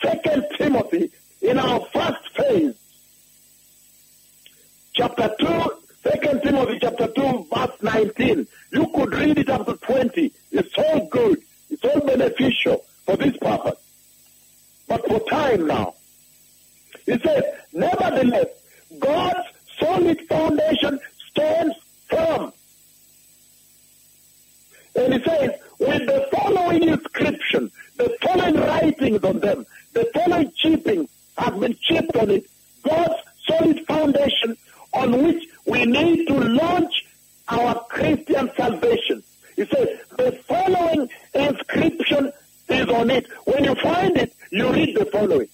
second 0.02 0.46
Timothy 0.56 1.10
in 1.40 1.58
our 1.58 1.80
first 1.92 2.36
phase. 2.36 2.74
Chapter 4.94 5.34
2, 5.40 5.82
Second 6.02 6.42
Timothy 6.42 6.78
chapter 6.80 7.06
2, 7.06 7.46
verse 7.54 7.82
19. 7.82 8.46
You 8.72 8.86
could 8.88 9.14
read 9.14 9.38
it 9.38 9.48
up 9.48 9.66
to 9.66 9.74
20. 9.74 10.32
It's 10.50 10.76
all 10.76 11.06
good. 11.06 11.40
It's 11.70 11.84
all 11.84 12.00
beneficial 12.00 12.84
for 13.06 13.16
this 13.16 13.36
purpose. 13.36 13.78
But 14.88 15.06
for 15.06 15.20
time 15.28 15.66
now. 15.66 15.94
He 17.06 17.18
says, 17.18 17.44
nevertheless, 17.72 18.46
God's 18.98 19.48
solid 19.78 20.20
foundation 20.28 20.98
stands 21.30 21.74
firm. 22.08 22.52
And 24.96 25.14
he 25.14 25.22
says, 25.22 25.52
with 25.82 26.06
the 26.06 26.28
following 26.32 26.82
inscription, 26.84 27.70
the 27.96 28.16
following 28.22 28.54
writings 28.54 29.24
on 29.24 29.40
them, 29.40 29.66
the 29.92 30.08
following 30.14 30.52
chipping 30.56 31.08
has 31.36 31.54
been 31.58 31.76
chipped 31.80 32.16
on 32.16 32.30
it, 32.30 32.48
God's 32.82 33.14
solid 33.46 33.84
foundation 33.86 34.56
on 34.92 35.22
which 35.22 35.44
we 35.66 35.84
need 35.84 36.26
to 36.28 36.34
launch 36.34 37.04
our 37.48 37.84
Christian 37.84 38.50
salvation. 38.56 39.22
He 39.56 39.64
says, 39.66 39.88
the 40.16 40.32
following 40.46 41.10
inscription 41.34 42.32
is 42.68 42.88
on 42.88 43.10
it. 43.10 43.26
When 43.44 43.64
you 43.64 43.74
find 43.74 44.16
it, 44.16 44.32
you 44.50 44.72
read 44.72 44.96
the 44.96 45.06
following. 45.06 45.48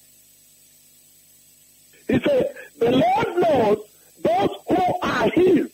He 2.06 2.18
says, 2.20 2.46
the 2.78 2.90
Lord 2.90 3.36
knows 3.36 3.78
those 4.22 4.50
who 4.68 4.98
are 5.02 5.30
his. 5.30 5.70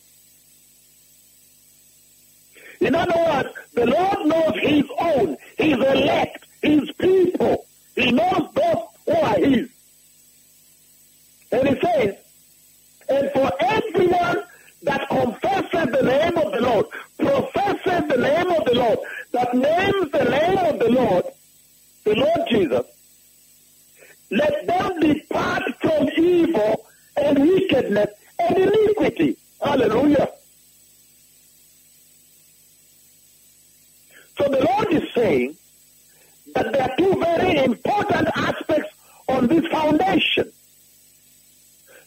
In 2.81 2.93
other 2.93 3.17
words, 3.17 3.49
the 3.73 3.85
Lord 3.85 4.25
knows 4.25 4.59
his 4.61 4.85
own, 4.99 5.37
his 5.57 5.73
elect, 5.73 6.45
his 6.61 6.91
people. 6.93 7.65
He 7.95 8.11
knows 8.11 8.49
those 8.53 8.83
who 9.05 9.13
are 9.13 9.39
his. 9.39 9.69
And 11.51 11.67
he 11.69 11.79
says, 11.79 12.15
and 13.07 13.31
for 13.31 13.51
everyone 13.59 14.43
that 14.83 15.07
confesses 15.09 15.91
the 15.91 16.03
name 16.03 16.37
of 16.37 16.51
the 16.51 16.61
Lord, 16.61 16.85
professes 17.17 18.07
the 18.09 18.17
name 18.17 18.51
of 18.51 18.65
the 18.65 18.75
Lord, 18.75 18.99
that 19.31 19.53
names 19.53 20.11
the 20.11 20.25
name 20.25 20.57
of 20.57 20.79
the 20.79 20.89
Lord, 20.89 21.25
the 22.03 22.15
Lord 22.15 22.41
Jesus, 22.49 22.85
let 24.31 24.67
them 24.67 24.99
depart 24.99 25.63
from 25.79 26.09
evil 26.17 26.85
and 27.15 27.39
wickedness 27.39 28.09
and 28.39 28.57
iniquity. 28.57 29.37
Hallelujah. 29.61 30.29
So 34.37 34.49
the 34.49 34.65
Lord 34.65 34.91
is 34.91 35.03
saying 35.13 35.55
that 36.53 36.71
there 36.73 36.83
are 36.83 36.95
two 36.97 37.15
very 37.19 37.63
important 37.63 38.27
aspects 38.35 38.93
on 39.29 39.47
this 39.47 39.65
foundation. 39.67 40.51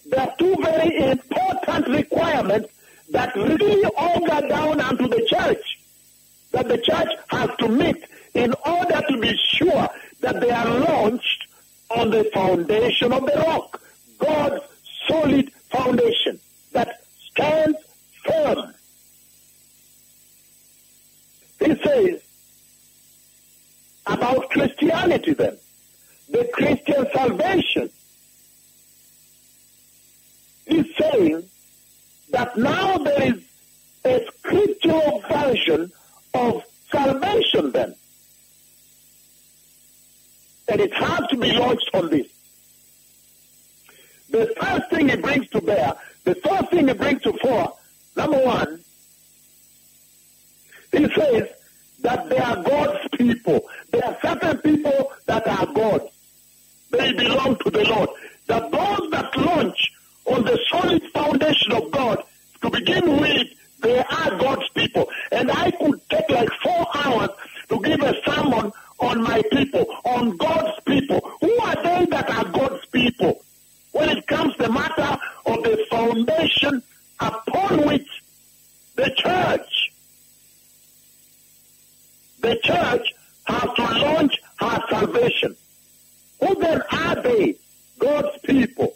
There 0.06 0.20
are 0.20 0.34
two 0.38 0.54
very 0.56 1.10
important 1.10 1.88
requirements 1.88 2.70
that 3.10 3.34
really 3.34 3.84
auger 3.84 4.46
down 4.48 4.80
unto 4.80 5.08
the 5.08 5.26
church 5.26 5.80
that 6.52 6.68
the 6.68 6.78
church 6.78 7.08
has 7.28 7.50
to 7.58 7.68
meet 7.68 8.04
in 8.34 8.54
order 8.66 9.02
to 9.08 9.18
be 9.18 9.36
sure 9.36 9.88
that 10.20 10.40
they 10.40 10.50
are 10.50 10.78
launched 10.80 11.46
on 11.90 12.10
the 12.10 12.24
foundation 12.34 13.12
of 13.12 13.24
the 13.24 13.38
rock, 13.46 13.80
God's 14.18 14.62
solid 15.06 15.50
foundation 15.70 16.38
that 16.72 17.02
stands 17.30 17.78
firm. 18.24 18.74
He 21.60 21.74
says 21.82 22.22
about 24.06 24.48
Christianity 24.50 25.34
then, 25.34 25.58
the 26.30 26.48
Christian 26.52 27.06
salvation. 27.12 27.90
He's 30.66 30.86
saying 30.96 31.48
that 32.30 32.56
now 32.56 32.98
there 32.98 33.22
is 33.22 33.42
a 34.04 34.26
scriptural 34.38 35.22
version 35.28 35.92
of 36.34 36.62
salvation 36.90 37.72
then. 37.72 37.94
It 41.18 41.22
has 41.22 41.30
to 41.30 41.36
be 41.36 41.52
launched 41.52 41.90
on 41.94 42.10
this. 42.10 42.28
The 44.30 44.54
first 44.60 44.90
thing 44.90 45.08
he 45.08 45.16
brings 45.16 45.48
to 45.50 45.60
bear, 45.60 45.94
the 46.22 46.36
first 46.36 46.70
thing 46.70 46.86
he 46.86 46.94
brings 46.94 47.22
to 47.22 47.32
fore, 47.32 47.74
number 48.16 48.38
one, 48.38 48.80
he 50.92 51.08
says 51.12 51.48
that 52.02 52.28
they 52.28 52.38
are 52.38 52.62
God's 52.62 53.08
people. 53.16 53.66
There 53.90 54.04
are 54.04 54.16
certain 54.22 54.58
people 54.58 55.12
that 55.26 55.46
are 55.48 55.66
God's. 55.66 56.04
They 56.90 57.12
belong 57.12 57.56
to 57.64 57.70
the 57.70 57.84
Lord. 57.84 58.10
That 58.46 58.70
those 58.70 59.10
that 59.10 59.36
launch 59.36 59.92
on 60.24 60.44
the 60.44 60.58
solid 60.70 61.02
foundation 61.12 61.72
of 61.72 61.90
God, 61.90 62.22
to 62.62 62.70
begin 62.70 63.20
with, 63.20 63.48
they 63.80 63.98
are 63.98 64.38
God's 64.38 64.68
people. 64.70 65.08
And 65.32 65.50
I 65.50 65.70
could 65.72 66.00
take 66.10 66.30
like 66.30 66.50
four 66.62 66.86
hours 66.94 67.30
to 67.70 67.80
give 67.80 68.02
a 68.02 68.14
sermon 68.24 68.72
on 69.00 69.22
my 69.22 69.42
people, 69.52 69.86
on 70.04 70.36
God's 70.36 70.80
people. 70.84 71.20
Who 71.40 71.58
are 71.60 71.82
they 71.82 72.06
that 72.06 72.30
are 72.30 72.44
God's 72.50 72.84
people? 72.86 73.44
When 73.92 74.08
it 74.10 74.26
comes 74.26 74.54
to 74.56 74.64
the 74.64 74.72
matter 74.72 75.18
of 75.46 75.62
the 75.62 75.86
foundation 75.90 76.82
upon 77.20 77.86
which 77.86 78.08
the 78.96 79.10
church, 79.16 79.92
the 82.40 82.58
church 82.62 83.14
has 83.44 83.74
to 83.74 83.82
launch 83.82 84.38
her 84.60 84.82
salvation. 84.90 85.56
Who 86.40 86.54
then 86.56 86.82
are 86.92 87.22
they? 87.22 87.56
God's 87.98 88.38
people. 88.44 88.94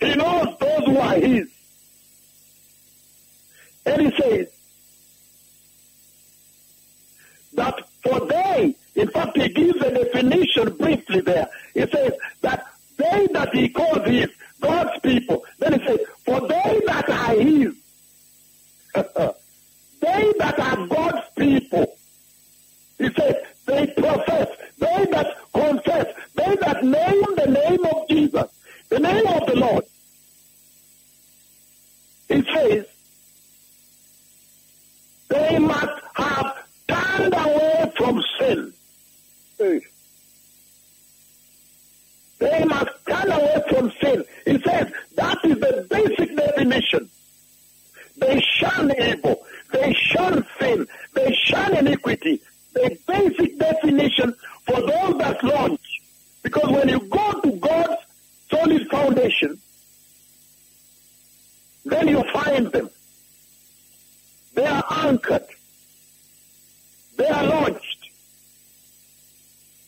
He 0.00 0.14
knows 0.14 0.56
those 0.60 0.84
who 0.84 0.98
are 0.98 1.14
his. 1.14 1.48
And 3.84 4.02
he 4.02 4.20
says 4.20 4.48
that 7.56 7.88
for 8.02 8.20
they, 8.26 8.74
in 8.94 9.08
fact, 9.08 9.36
he 9.36 9.48
gives 9.48 9.82
a 9.82 9.90
definition 9.90 10.76
briefly 10.76 11.20
there. 11.20 11.48
He 11.74 11.80
says 11.80 12.12
that 12.42 12.66
they 12.96 13.26
that 13.32 13.54
he 13.54 13.68
calls 13.68 14.06
his, 14.06 14.30
God's 14.60 14.98
people. 15.00 15.44
Then 15.58 15.78
he 15.78 15.86
says, 15.86 16.00
for 16.24 16.40
they 16.40 16.80
that 16.86 17.08
are 17.10 17.34
his, 17.34 17.74
they 18.94 20.32
that 20.38 20.58
are 20.58 20.86
God's 20.86 21.26
people. 21.36 21.96
He 22.98 23.10
says, 23.12 23.36
they 23.66 23.86
profess, 23.88 24.48
they 24.78 25.06
that 25.10 25.36
confess, 25.52 26.14
they 26.34 26.56
that 26.56 26.82
name 26.82 27.22
the 27.36 27.46
name 27.46 27.84
of 27.84 28.08
Jesus, 28.08 28.50
the 28.88 29.00
name 29.00 29.26
of 29.26 29.46
the 29.46 29.56
Lord. 29.56 29.84
He 32.28 32.42
says, 32.54 32.86
they 35.28 35.58
must 35.58 36.02
have 36.14 36.55
turned 37.16 37.34
away 37.34 37.92
from 37.96 38.22
sin. 38.38 38.72
They 42.38 42.64
must 42.64 42.90
turn 43.08 43.32
away 43.32 43.62
from 43.68 43.92
sin. 44.02 44.24
He 44.44 44.60
says 44.60 44.92
that 45.14 45.38
is 45.44 45.58
the 45.58 45.86
basic 45.88 46.36
definition. 46.36 47.08
They 48.18 48.40
shun 48.40 48.92
evil. 48.98 49.46
They 49.72 49.92
shun 49.94 50.46
sin. 50.58 50.86
They 51.14 51.32
shun 51.32 51.76
iniquity. 51.76 52.40
The 52.74 52.98
basic 53.06 53.58
definition 53.58 54.34
for 54.66 54.80
those 54.80 55.18
that 55.18 55.42
launch. 55.42 56.02
Because 56.42 56.70
when 56.70 56.88
you 56.88 57.00
go 57.00 57.40
to 57.40 57.52
God's 57.52 58.02
solid 58.50 58.86
foundation, 58.88 59.58
then 61.84 62.08
you 62.08 62.22
find 62.32 62.66
them. 62.70 62.90
They 64.54 64.66
are 64.66 64.84
anchored. 64.90 65.46
They 67.16 67.26
are 67.28 67.44
launched. 67.44 68.10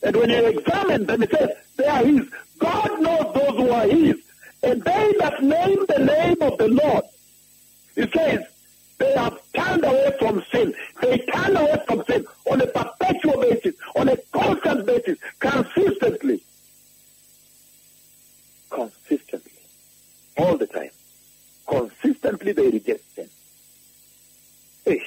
And 0.01 0.15
when 0.15 0.29
you 0.29 0.45
examine 0.45 1.05
them, 1.05 1.23
it 1.23 1.31
says 1.31 1.49
they 1.77 1.85
are 1.85 2.05
His. 2.05 2.29
God 2.57 3.01
knows 3.01 3.33
those 3.33 3.57
who 3.57 3.69
are 3.69 3.87
His. 3.87 4.15
And 4.63 4.83
they 4.83 5.13
that 5.19 5.41
name 5.41 5.85
the 5.87 5.99
name 5.99 6.41
of 6.41 6.57
the 6.57 6.67
Lord, 6.67 7.05
it 7.95 8.11
says, 8.13 8.45
they 8.97 9.13
have 9.13 9.39
turned 9.53 9.85
away 9.85 10.13
from 10.19 10.43
sin. 10.51 10.73
They 11.01 11.19
turn 11.19 11.55
away 11.55 11.81
from 11.87 12.03
sin 12.05 12.25
on 12.51 12.59
a 12.59 12.67
perpetual 12.67 13.39
basis, 13.39 13.75
on 13.95 14.09
a 14.09 14.17
constant 14.33 14.85
basis, 14.85 15.17
consistently. 15.39 16.43
Consistently. 18.69 19.51
All 20.37 20.57
the 20.57 20.67
time. 20.67 20.89
Consistently 21.65 22.51
they 22.51 22.67
reject 22.67 23.03
sin. 23.15 23.29
Hey. 24.83 25.01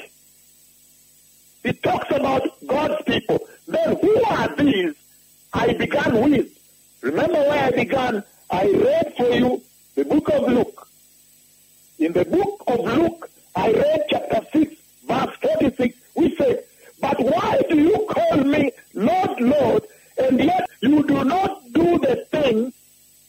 It 1.64 1.82
talks 1.82 2.10
about 2.10 2.48
God's 2.66 3.02
people. 3.04 3.38
Then 3.68 3.96
who 3.96 4.24
are 4.24 4.56
these 4.56 4.94
I 5.52 5.72
began 5.74 6.30
with? 6.30 6.58
Remember 7.02 7.38
where 7.38 7.64
I 7.64 7.70
began? 7.70 8.24
I 8.50 8.64
read 8.66 9.14
for 9.16 9.30
you 9.30 9.62
the 9.94 10.04
book 10.04 10.28
of 10.30 10.48
Luke. 10.48 10.88
In 11.98 12.12
the 12.12 12.24
book 12.24 12.64
of 12.66 12.80
Luke, 12.80 13.30
I 13.54 13.70
read 13.70 14.04
chapter 14.10 14.40
6, 14.52 14.74
verse 15.06 15.36
46, 15.40 15.98
we 16.16 16.34
said, 16.36 16.64
But 17.00 17.20
why 17.20 17.60
do 17.68 17.78
you 17.78 18.06
call 18.08 18.38
me 18.38 18.72
Lord, 18.94 19.40
Lord, 19.40 19.84
and 20.18 20.40
yet 20.40 20.68
you 20.80 21.04
do 21.04 21.24
not 21.24 21.72
do 21.72 21.98
the 21.98 22.26
thing 22.30 22.72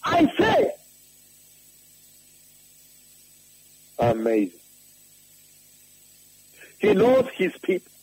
I 0.04 0.32
say? 0.38 0.72
Amazing. 4.00 4.60
He 6.80 6.94
knows 6.94 7.30
his 7.36 7.56
people. 7.62 7.94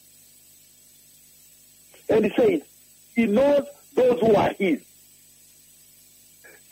And 2.11 2.25
he 2.25 2.31
says, 2.31 2.63
he 3.15 3.27
knows 3.27 3.67
those 3.95 4.21
who 4.21 4.35
are 4.35 4.53
his. 4.59 4.81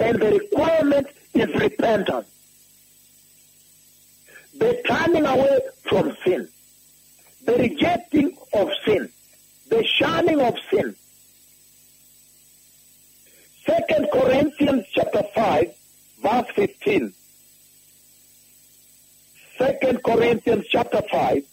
And 0.00 0.20
the 0.20 0.30
requirement 0.32 1.06
is 1.32 1.48
repentance. 1.54 2.26
The 4.56 4.82
turning 4.86 5.26
away 5.26 5.60
from 5.84 6.16
sin. 6.24 6.48
The 7.44 7.47
rejecting 7.58 8.36
of 8.52 8.70
sin. 8.84 9.10
The 9.68 9.84
shunning 9.84 10.40
of 10.40 10.54
sin. 10.70 10.94
Second 13.66 14.08
Corinthians 14.10 14.86
chapter 14.94 15.22
5, 15.34 15.74
verse 16.22 16.46
15. 16.54 17.12
Second 19.58 20.02
Corinthians 20.02 20.66
chapter 20.70 21.02
5, 21.10 21.44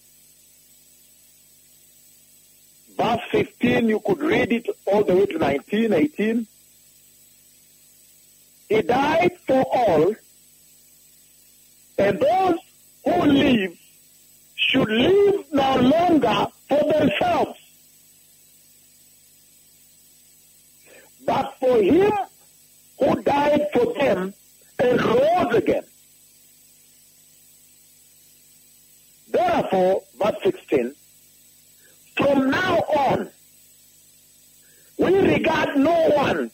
verse 2.97 3.19
15, 3.31 3.89
you 3.89 3.99
could 3.99 4.19
read 4.19 4.53
it 4.53 4.69
all 4.85 5.03
the 5.03 5.15
way 5.15 5.25
to 5.25 5.37
19, 5.37 5.91
18. 5.91 6.47
He 8.69 8.81
died 8.81 9.37
for 9.45 9.65
all, 9.73 10.15
and 11.97 12.19
those 12.19 12.59
who 13.03 13.25
live 13.25 13.77
should 14.67 14.89
live 14.89 15.45
no 15.51 15.75
longer 15.77 16.47
for 16.67 16.83
themselves, 16.93 17.59
but 21.25 21.55
for 21.59 21.81
him 21.81 22.11
who 22.99 23.21
died 23.23 23.67
for 23.73 23.93
them 23.93 24.33
and 24.79 25.01
rose 25.01 25.55
again. 25.55 25.83
Therefore, 29.29 30.03
verse 30.17 30.35
16, 30.43 30.95
from 32.15 32.49
now 32.49 32.77
on, 32.77 33.29
we 34.97 35.13
regard 35.13 35.77
no 35.77 36.09
one 36.15 36.51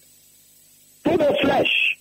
to 1.06 1.18
the 1.18 1.38
flesh. 1.42 1.98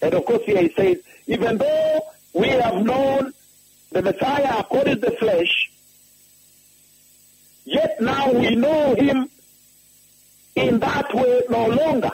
And 0.00 0.14
of 0.14 0.24
course, 0.24 0.42
here 0.44 0.62
he 0.62 0.72
says, 0.76 0.96
even 1.28 1.58
though 1.58 2.00
we 2.34 2.48
have 2.48 2.82
known 2.82 3.32
the 3.90 4.02
Messiah 4.02 4.56
according 4.58 5.00
to 5.00 5.10
the 5.10 5.16
flesh, 5.16 5.70
yet 7.64 8.00
now 8.00 8.32
we 8.32 8.54
know 8.54 8.94
him 8.94 9.28
in 10.54 10.78
that 10.80 11.14
way 11.14 11.42
no 11.48 11.66
longer. 11.66 12.12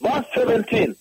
Verse 0.00 0.26
17. 0.34 0.96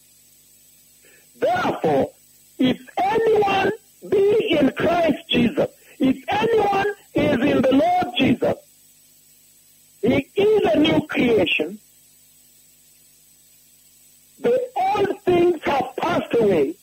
Therefore, 1.38 2.12
if 2.58 2.80
anyone 2.98 3.72
be 4.10 4.58
in 4.58 4.72
Christ 4.72 5.18
Jesus, 5.30 5.70
if 6.00 6.24
anyone 6.30 6.88
is 7.14 7.52
in 7.52 7.62
the 7.62 7.72
Lord 7.74 8.16
Jesus, 8.18 8.56
he 10.02 10.28
is 10.36 10.74
a 10.74 10.80
new 10.80 11.06
creation. 11.08 11.80
The 14.40 14.70
old 14.76 15.22
things 15.24 15.62
have 15.64 15.96
passed 15.98 16.34
away. 16.40 16.76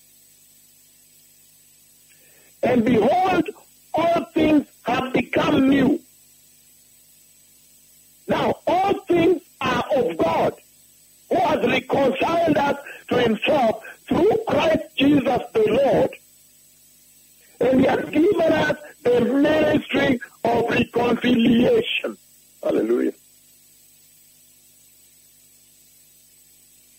And 2.62 2.84
behold, 2.84 3.50
all 3.94 4.24
things 4.26 4.66
have 4.82 5.12
become 5.12 5.68
new. 5.68 6.00
Now, 8.28 8.54
all 8.66 8.94
things 9.00 9.42
are 9.60 9.84
of 9.96 10.16
God, 10.16 10.54
who 11.28 11.36
has 11.36 11.66
reconciled 11.66 12.56
us 12.56 12.78
to 13.08 13.16
himself 13.18 13.84
through 14.06 14.30
Christ 14.46 14.84
Jesus 14.96 15.42
the 15.52 15.80
Lord. 15.82 16.10
And 17.60 17.80
he 17.80 17.86
has 17.86 18.08
given 18.10 18.52
us 18.52 18.78
the 19.02 19.20
ministry 19.20 20.20
of 20.44 20.70
reconciliation. 20.70 22.16
Hallelujah. 22.62 23.12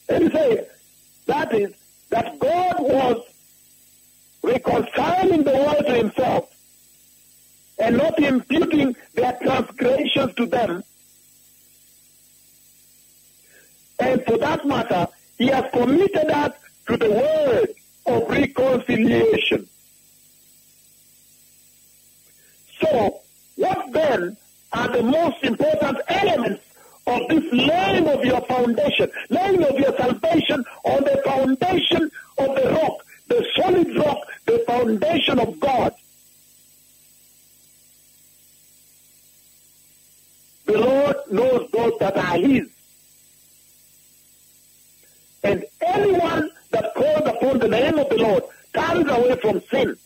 And 0.10 0.24
he 0.26 0.30
says, 0.30 0.68
that 1.26 1.54
is, 1.54 1.74
that 2.10 2.38
God 2.40 2.76
was 2.80 3.26
reconciling 4.44 5.44
the 5.44 5.52
world 5.52 5.86
to 5.88 5.94
himself 5.94 6.50
and 7.80 7.98
not 7.98 8.20
imputing 8.20 8.96
their 9.14 9.38
transgressions 9.42 10.34
to 10.36 10.46
them. 10.46 10.84
And 14.00 14.24
for 14.26 14.38
that 14.38 14.66
matter, 14.66 15.08
he 15.38 15.48
has 15.48 15.66
committed 15.72 16.30
us 16.30 16.54
to 16.88 16.98
the 16.98 17.10
word 17.10 17.70
of 18.06 18.30
reconciliation. 18.30 19.68
So, 22.82 23.22
what 23.56 23.94
then 23.94 24.38
are 24.74 24.88
the 24.90 25.04
most 25.04 25.44
important 25.44 26.00
elements 26.10 26.64
of 27.08 27.22
this 27.30 27.44
laying 27.52 28.08
of 28.08 28.26
your 28.26 28.42
foundation, 28.42 29.10
laying 29.30 29.64
of 29.64 29.80
your 29.80 29.96
salvation 29.96 30.64
on 30.84 31.04
the 31.04 31.22
foundation 31.24 32.12
of 32.38 32.56
the 32.56 32.70
rock, 32.72 33.06
the 33.28 33.46
solid 33.56 33.96
rock, 33.96 34.18
the 34.46 34.64
foundation 34.68 35.40
of 35.40 35.60
God? 35.60 35.94
The 40.66 40.78
Lord 40.78 41.16
knows 41.32 41.70
those 41.72 42.00
that 42.00 42.18
are 42.18 42.38
His. 42.38 42.70
And 45.44 45.66
anyone 45.82 46.50
that 46.72 46.94
calls 46.96 47.28
upon 47.28 47.60
the 47.60 47.68
name 47.68 48.00
of 48.00 48.10
the 48.10 48.18
Lord 48.18 48.44
turns 48.74 49.10
away 49.10 49.36
from 49.36 49.62
sin. 49.70 49.98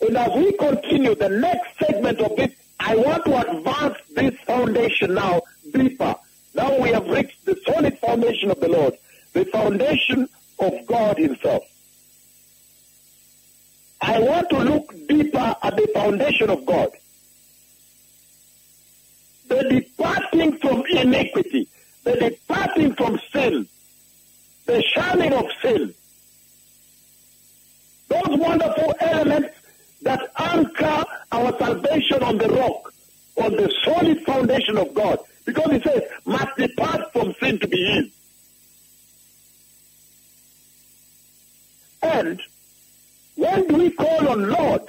And 0.00 0.16
as 0.16 0.34
we 0.34 0.52
continue 0.52 1.14
the 1.14 1.28
next 1.28 1.78
segment 1.78 2.20
of 2.20 2.36
this, 2.36 2.52
I 2.78 2.96
want 2.96 3.24
to 3.24 3.50
advance 3.50 3.98
this 4.14 4.34
foundation 4.40 5.14
now 5.14 5.42
deeper. 5.72 6.14
Now 6.54 6.78
we 6.78 6.90
have 6.90 7.08
reached 7.08 7.44
the 7.44 7.56
solid 7.66 7.98
foundation 7.98 8.50
of 8.50 8.60
the 8.60 8.68
Lord, 8.68 8.94
the 9.36 9.44
foundation 9.44 10.26
of 10.58 10.86
God 10.86 11.18
Himself. 11.18 11.62
I 14.00 14.18
want 14.18 14.48
to 14.48 14.58
look 14.60 14.94
deeper 15.06 15.56
at 15.62 15.76
the 15.76 15.86
foundation 15.92 16.48
of 16.48 16.64
God. 16.64 16.88
The 19.48 19.62
departing 19.68 20.56
from 20.56 20.84
iniquity, 20.88 21.68
the 22.04 22.16
departing 22.16 22.94
from 22.94 23.20
sin, 23.30 23.68
the 24.64 24.82
shunning 24.94 25.34
of 25.34 25.44
sin. 25.60 25.94
Those 28.08 28.38
wonderful 28.38 28.94
elements 29.00 29.54
that 30.00 30.32
anchor 30.38 31.04
our 31.32 31.58
salvation 31.58 32.22
on 32.22 32.38
the 32.38 32.48
rock, 32.48 32.94
on 33.36 33.52
the 33.52 33.70
solid 33.84 34.18
foundation 34.24 34.78
of 34.78 34.94
God. 34.94 35.18
Because 35.44 35.72
he 35.72 35.80
says, 35.82 36.04
must 36.24 36.56
depart 36.56 37.12
from 37.12 37.34
sin 37.38 37.58
to 37.58 37.68
be 37.68 37.76
healed. 37.76 38.10
And 42.02 42.40
when 43.36 43.68
do 43.68 43.76
we 43.76 43.90
call 43.90 44.28
on 44.28 44.50
Lord? 44.50 44.82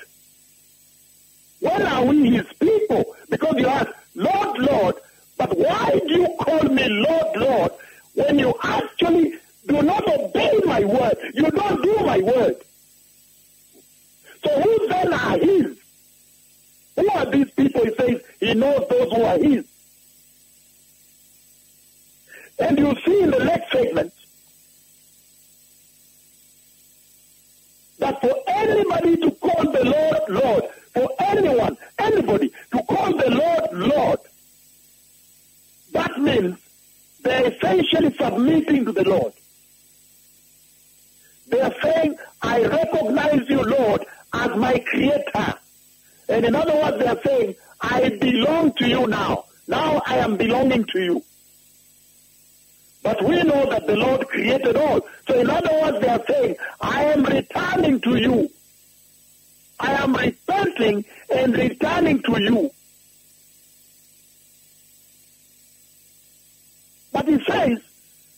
When 1.60 1.82
are 1.82 2.06
we 2.06 2.32
his 2.32 2.48
people? 2.60 3.16
Because 3.30 3.56
you 3.58 3.68
ask, 3.68 3.90
Lord, 4.16 4.60
Lord, 4.60 4.96
but 5.38 5.58
why 5.58 6.00
do 6.08 6.14
you 6.14 6.28
call 6.40 6.64
me 6.64 6.88
Lord, 6.88 7.38
Lord, 7.38 7.72
when 8.14 8.40
you 8.40 8.54
actually 8.64 9.36
do 9.68 9.82
not 9.82 10.08
obey 10.08 10.60
my 10.66 10.84
word? 10.84 11.18
You 11.34 11.50
don't 11.52 11.84
do 11.84 11.96
my 12.06 12.20
word. 12.20 12.56
So 14.44 14.62
who 14.62 14.88
then 14.88 15.14
are 15.14 15.38
his? 15.38 15.78
Who 16.96 17.10
are 17.12 17.26
these 17.26 17.52
people? 17.52 17.86
He 17.86 17.94
says 17.96 18.22
he 18.40 18.54
knows 18.54 18.88
those 18.90 19.12
who 19.12 19.24
are 19.24 19.38
his. 19.38 19.66
And 22.60 22.78
you 22.80 22.96
see 23.06 23.22
in 23.22 23.32
the 23.32 23.44
next 23.44 23.72
segment 23.72 24.14
that 28.08 28.22
for 28.22 28.36
anybody 28.48 29.18
to 29.18 29.32
call 29.32 29.72
the 29.72 29.84
Lord 29.84 30.22
Lord, 30.30 30.64
for 30.94 31.10
anyone, 31.20 31.78
anybody 32.00 32.52
to 32.72 32.84
call 32.84 33.18
the 33.18 33.30
Lord 33.30 33.90
Lord, 33.90 34.20
that 35.92 36.20
means 36.20 36.58
they're 37.22 37.52
essentially 37.52 38.14
submitting 38.16 38.86
to 38.86 38.92
the 38.92 39.04
Lord. 39.04 39.34
They 41.48 41.62
are 41.62 41.74
saying, 41.82 42.16
I 42.42 42.64
recognize 42.64 43.50
you, 43.50 43.64
Lord, 43.64 44.06
as 44.34 44.56
my 44.56 44.80
creator. 44.80 45.54
And 46.30 46.46
in 46.46 46.56
other 46.56 46.76
words, 46.76 47.00
they 47.00 47.08
are 47.08 47.22
saying, 47.26 47.56
I 47.82 48.10
belong 48.10 48.74
to 48.74 48.88
you 48.88 49.08
now. 49.08 49.46
Now 49.68 50.02
I 50.06 50.18
am 50.18 50.38
belonging 50.38 50.86
to 50.86 51.00
you. 51.00 51.24
But 53.08 53.24
we 53.24 53.42
know 53.42 53.66
that 53.70 53.88
the 53.88 53.96
Lord 53.96 54.28
created 54.28 54.76
all. 54.76 55.00
So 55.30 55.40
in 55.40 55.50
other 55.50 55.74
words, 55.82 56.02
they 56.02 56.10
are 56.10 56.22
saying, 56.28 56.58
I 56.82 57.06
am 57.06 57.24
returning 57.24 58.02
to 58.02 58.18
you. 58.18 58.50
I 59.80 59.94
am 59.94 60.14
repenting 60.14 61.06
and 61.34 61.56
returning 61.56 62.22
to 62.24 62.42
you. 62.42 62.70
But 67.14 67.30
he 67.30 67.42
says, 67.46 67.80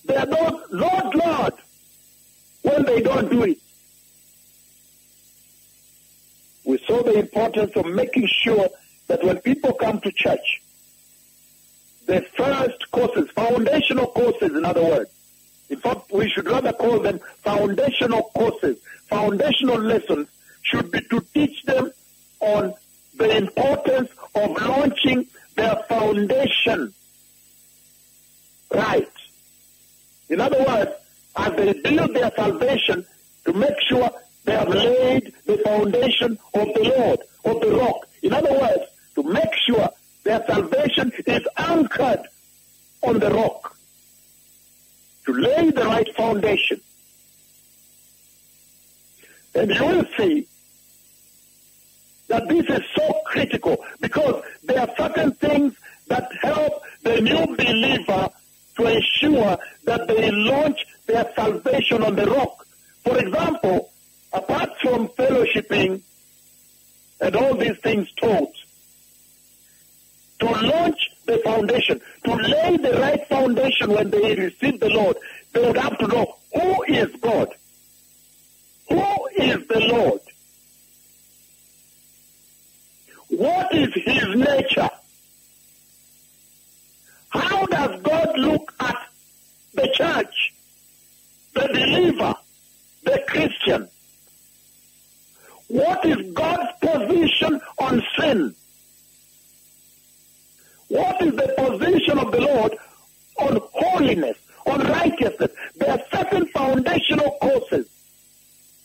they 0.06 0.16
are 0.16 0.28
those, 0.28 0.62
Lord, 0.70 1.16
Lord, 1.16 1.54
when 2.62 2.84
they 2.86 3.02
don't 3.02 3.28
do 3.28 3.46
it. 3.46 3.58
We 6.64 6.78
saw 6.86 7.02
the 7.02 7.18
importance 7.18 7.76
of 7.76 7.88
making 7.88 8.28
sure 8.28 8.70
that 9.08 9.24
when 9.24 9.40
people 9.40 9.74
come 9.74 10.00
to 10.02 10.12
church, 10.12 10.62
the 12.10 12.22
first 12.36 12.90
courses, 12.90 13.30
foundational 13.36 14.08
courses, 14.08 14.52
in 14.58 14.66
other 14.66 14.84
words, 14.84 15.12
in 15.70 15.80
fact, 15.80 16.12
we 16.12 16.28
should 16.28 16.48
rather 16.48 16.74
call 16.74 17.00
them 17.00 17.20
foundational 17.44 18.24
courses, 18.34 18.78
foundational 19.08 19.78
lessons, 19.78 20.28
should 20.64 20.90
be 20.90 21.02
to 21.02 21.22
teach 21.36 21.62
them 21.64 21.92
on 22.40 22.74
the 23.16 23.38
importance 23.38 24.10
of 24.34 24.60
launching 24.60 25.28
their 25.56 25.76
foundation 25.88 26.92
right. 28.74 29.12
In 30.30 30.42
other 30.42 30.66
words, 30.68 30.92
as 31.36 31.56
they 31.58 31.74
build 31.74 32.16
their 32.16 32.32
salvation, 32.36 33.06
to 33.46 33.54
make 33.54 33.80
sure 33.88 34.10
they 34.46 34.54
have 34.54 34.70
laid 34.70 35.32
the 35.46 35.58
foundation 35.58 36.40
of 36.56 36.68
the 36.74 36.94
Lord, 36.98 37.20
of 37.46 37.62
the 37.62 37.72
rock. 37.78 38.08
In 38.24 38.34
other 38.34 38.52
words, 38.52 38.84
to 39.14 39.24
make 39.24 39.54
sure 39.68 39.90
their 40.24 40.44
salvation 40.46 41.12
is 41.26 41.48
anchored 41.58 42.28
on 43.02 43.20
the 43.20 43.32
rock. 43.32 43.76
To 45.26 45.34
lay 45.34 45.70
the 45.70 45.84
right 45.84 46.16
foundation. 46.16 46.82
And 49.56 49.70
you 49.72 49.86
will 49.86 50.06
see 50.18 50.48
that 52.28 52.48
this 52.48 52.66
is 52.66 52.82
so 52.96 53.22
critical 53.26 53.84
because 54.00 54.44
there 54.64 54.80
are 54.80 54.90
certain 54.98 55.32
things 55.34 55.76
that 56.08 56.32
help 56.42 56.84
the 57.04 57.22
new 57.22 57.46
believer 57.56 58.30
to 58.78 58.86
ensure 58.86 59.58
that 59.84 60.08
they 60.08 60.32
launch 60.32 60.86
their 61.06 61.32
salvation 61.36 62.04
on 62.04 62.16
the 62.16 62.26
rock. 62.28 62.66
For 63.04 63.18
example, 63.18 63.92
apart 64.32 64.70
from 64.82 65.08
fellowshipping 65.10 66.02
and 67.22 67.36
all 67.36 67.56
these 67.56 67.78
things 67.80 68.12
taught, 68.14 68.54
to 70.40 70.46
launch 70.46 71.12
the 71.26 71.38
foundation, 71.40 72.02
to 72.24 72.34
lay 72.34 72.78
the 72.78 72.94
right 73.00 73.28
foundation 73.28 73.92
when 73.92 74.10
they 74.10 74.36
receive 74.36 74.80
the 74.80 74.90
Lord, 74.90 75.18
they 75.54 75.66
would 75.66 75.78
have 75.78 75.98
to 75.98 76.08
know 76.08 76.36
who 76.54 76.84
is 76.84 77.10
God? 77.22 77.50
Who 78.90 79.28
is 79.38 79.68
the 79.68 79.80
Lord? 79.80 80.22
What 83.30 83.74
is 83.74 83.94
his 83.94 84.36
nature? 84.36 84.90
How 87.30 87.66
does 87.68 88.02
God 88.02 88.40
look 88.40 88.74
at 88.80 88.98
the 89.76 89.88
church, 89.94 90.54
the 91.54 91.68
believer, 91.68 92.34
the 93.04 93.24
Christian? 93.28 93.88
What 95.68 96.04
is 96.04 96.34
God's 96.34 96.72
position 96.82 97.62
on 97.78 98.04
sin? 98.18 98.56
What 100.90 101.22
is 101.22 101.36
the 101.36 101.54
position 101.56 102.18
of 102.18 102.32
the 102.32 102.42
Lord 102.42 102.78
on 103.38 103.62
holiness, 103.74 104.38
on 104.66 104.80
righteousness? 104.80 105.52
There 105.76 105.92
are 105.92 106.02
certain 106.12 106.48
foundational 106.48 107.38
courses. 107.42 107.88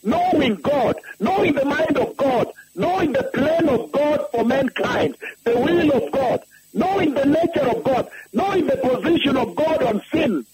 Knowing 0.03 0.55
God, 0.55 0.95
knowing 1.19 1.55
the 1.55 1.65
mind 1.65 1.97
of 1.97 2.15
God, 2.15 2.51
knowing 2.75 3.11
the 3.11 3.23
plan 3.33 3.67
of 3.69 3.91
God 3.91 4.21
for 4.31 4.45
mankind, 4.45 5.17
the 5.43 5.57
will 5.57 5.91
of 5.93 6.11
God, 6.11 6.43
knowing 6.75 7.15
the 7.15 7.25
nature 7.25 7.67
of 7.67 7.83
God, 7.83 8.07
knowing 8.31 8.67
the 8.67 8.77
position 8.77 9.35
of 9.35 9.55
God 9.55 9.81
on 9.81 10.01
sin. 10.11 10.45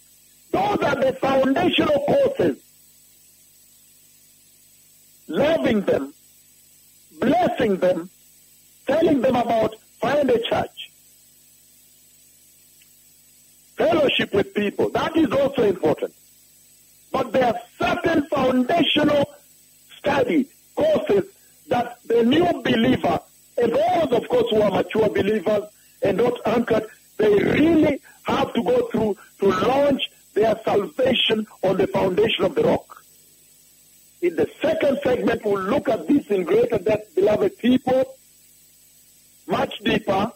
Those 0.52 0.80
are 0.80 0.96
the 0.96 1.18
foundational 1.20 2.00
courses. 2.06 2.58
Loving 5.28 5.82
them, 5.82 6.14
blessing 7.20 7.78
them, 7.78 8.10
telling 8.88 9.22
them 9.22 9.36
about 9.36 9.76
find 10.00 10.30
a 10.30 10.40
church. 10.50 10.71
people. 14.62 14.90
That 14.90 15.18
is 15.18 15.32
also 15.32 15.64
important. 15.64 16.14
But 17.12 17.32
there 17.32 17.48
are 17.48 17.60
certain 17.80 18.28
foundational 18.28 19.24
study 19.98 20.48
courses 20.76 21.26
that 21.68 21.98
the 22.06 22.24
new 22.24 22.46
believer, 22.62 23.20
and 23.58 23.72
those, 23.74 24.12
of 24.20 24.30
course, 24.30 24.50
who 24.52 24.62
are 24.62 24.72
mature 24.72 25.10
believers 25.10 25.64
and 26.04 26.18
not 26.18 26.36
anchored, 26.46 26.86
they 27.18 27.34
really 27.40 28.00
have 28.24 28.54
to 28.54 28.64
go 28.64 28.88
through 28.92 29.18
to 29.40 29.48
launch 29.68 30.12
their 30.34 30.56
salvation 30.64 31.48
on 31.64 31.78
the 31.78 31.88
foundation 31.88 32.46
of 32.46 32.54
the 32.56 32.64
rock. 32.64 33.04
In 34.22 34.36
the 34.36 34.48
second 34.62 35.00
segment, 35.04 35.44
we'll 35.44 35.64
look 35.64 35.90
at 35.90 36.08
this 36.08 36.28
in 36.28 36.44
greater 36.44 36.78
depth, 36.78 37.16
beloved 37.16 37.58
people, 37.58 38.16
much 39.48 39.74
deeper, 39.80 40.32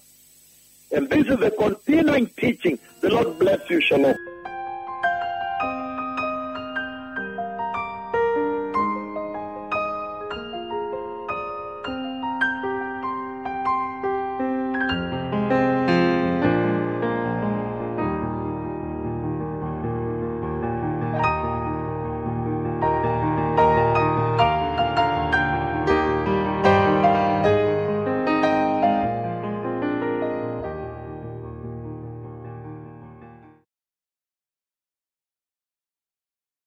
and 0.95 1.09
this 1.09 1.27
is 1.27 1.41
a 1.41 1.51
continuing 1.51 2.27
teaching. 2.37 2.79
The 3.01 3.09
Lord 3.09 3.37
bless 3.37 3.69
you. 3.69 3.81
Shalom. 3.81 4.15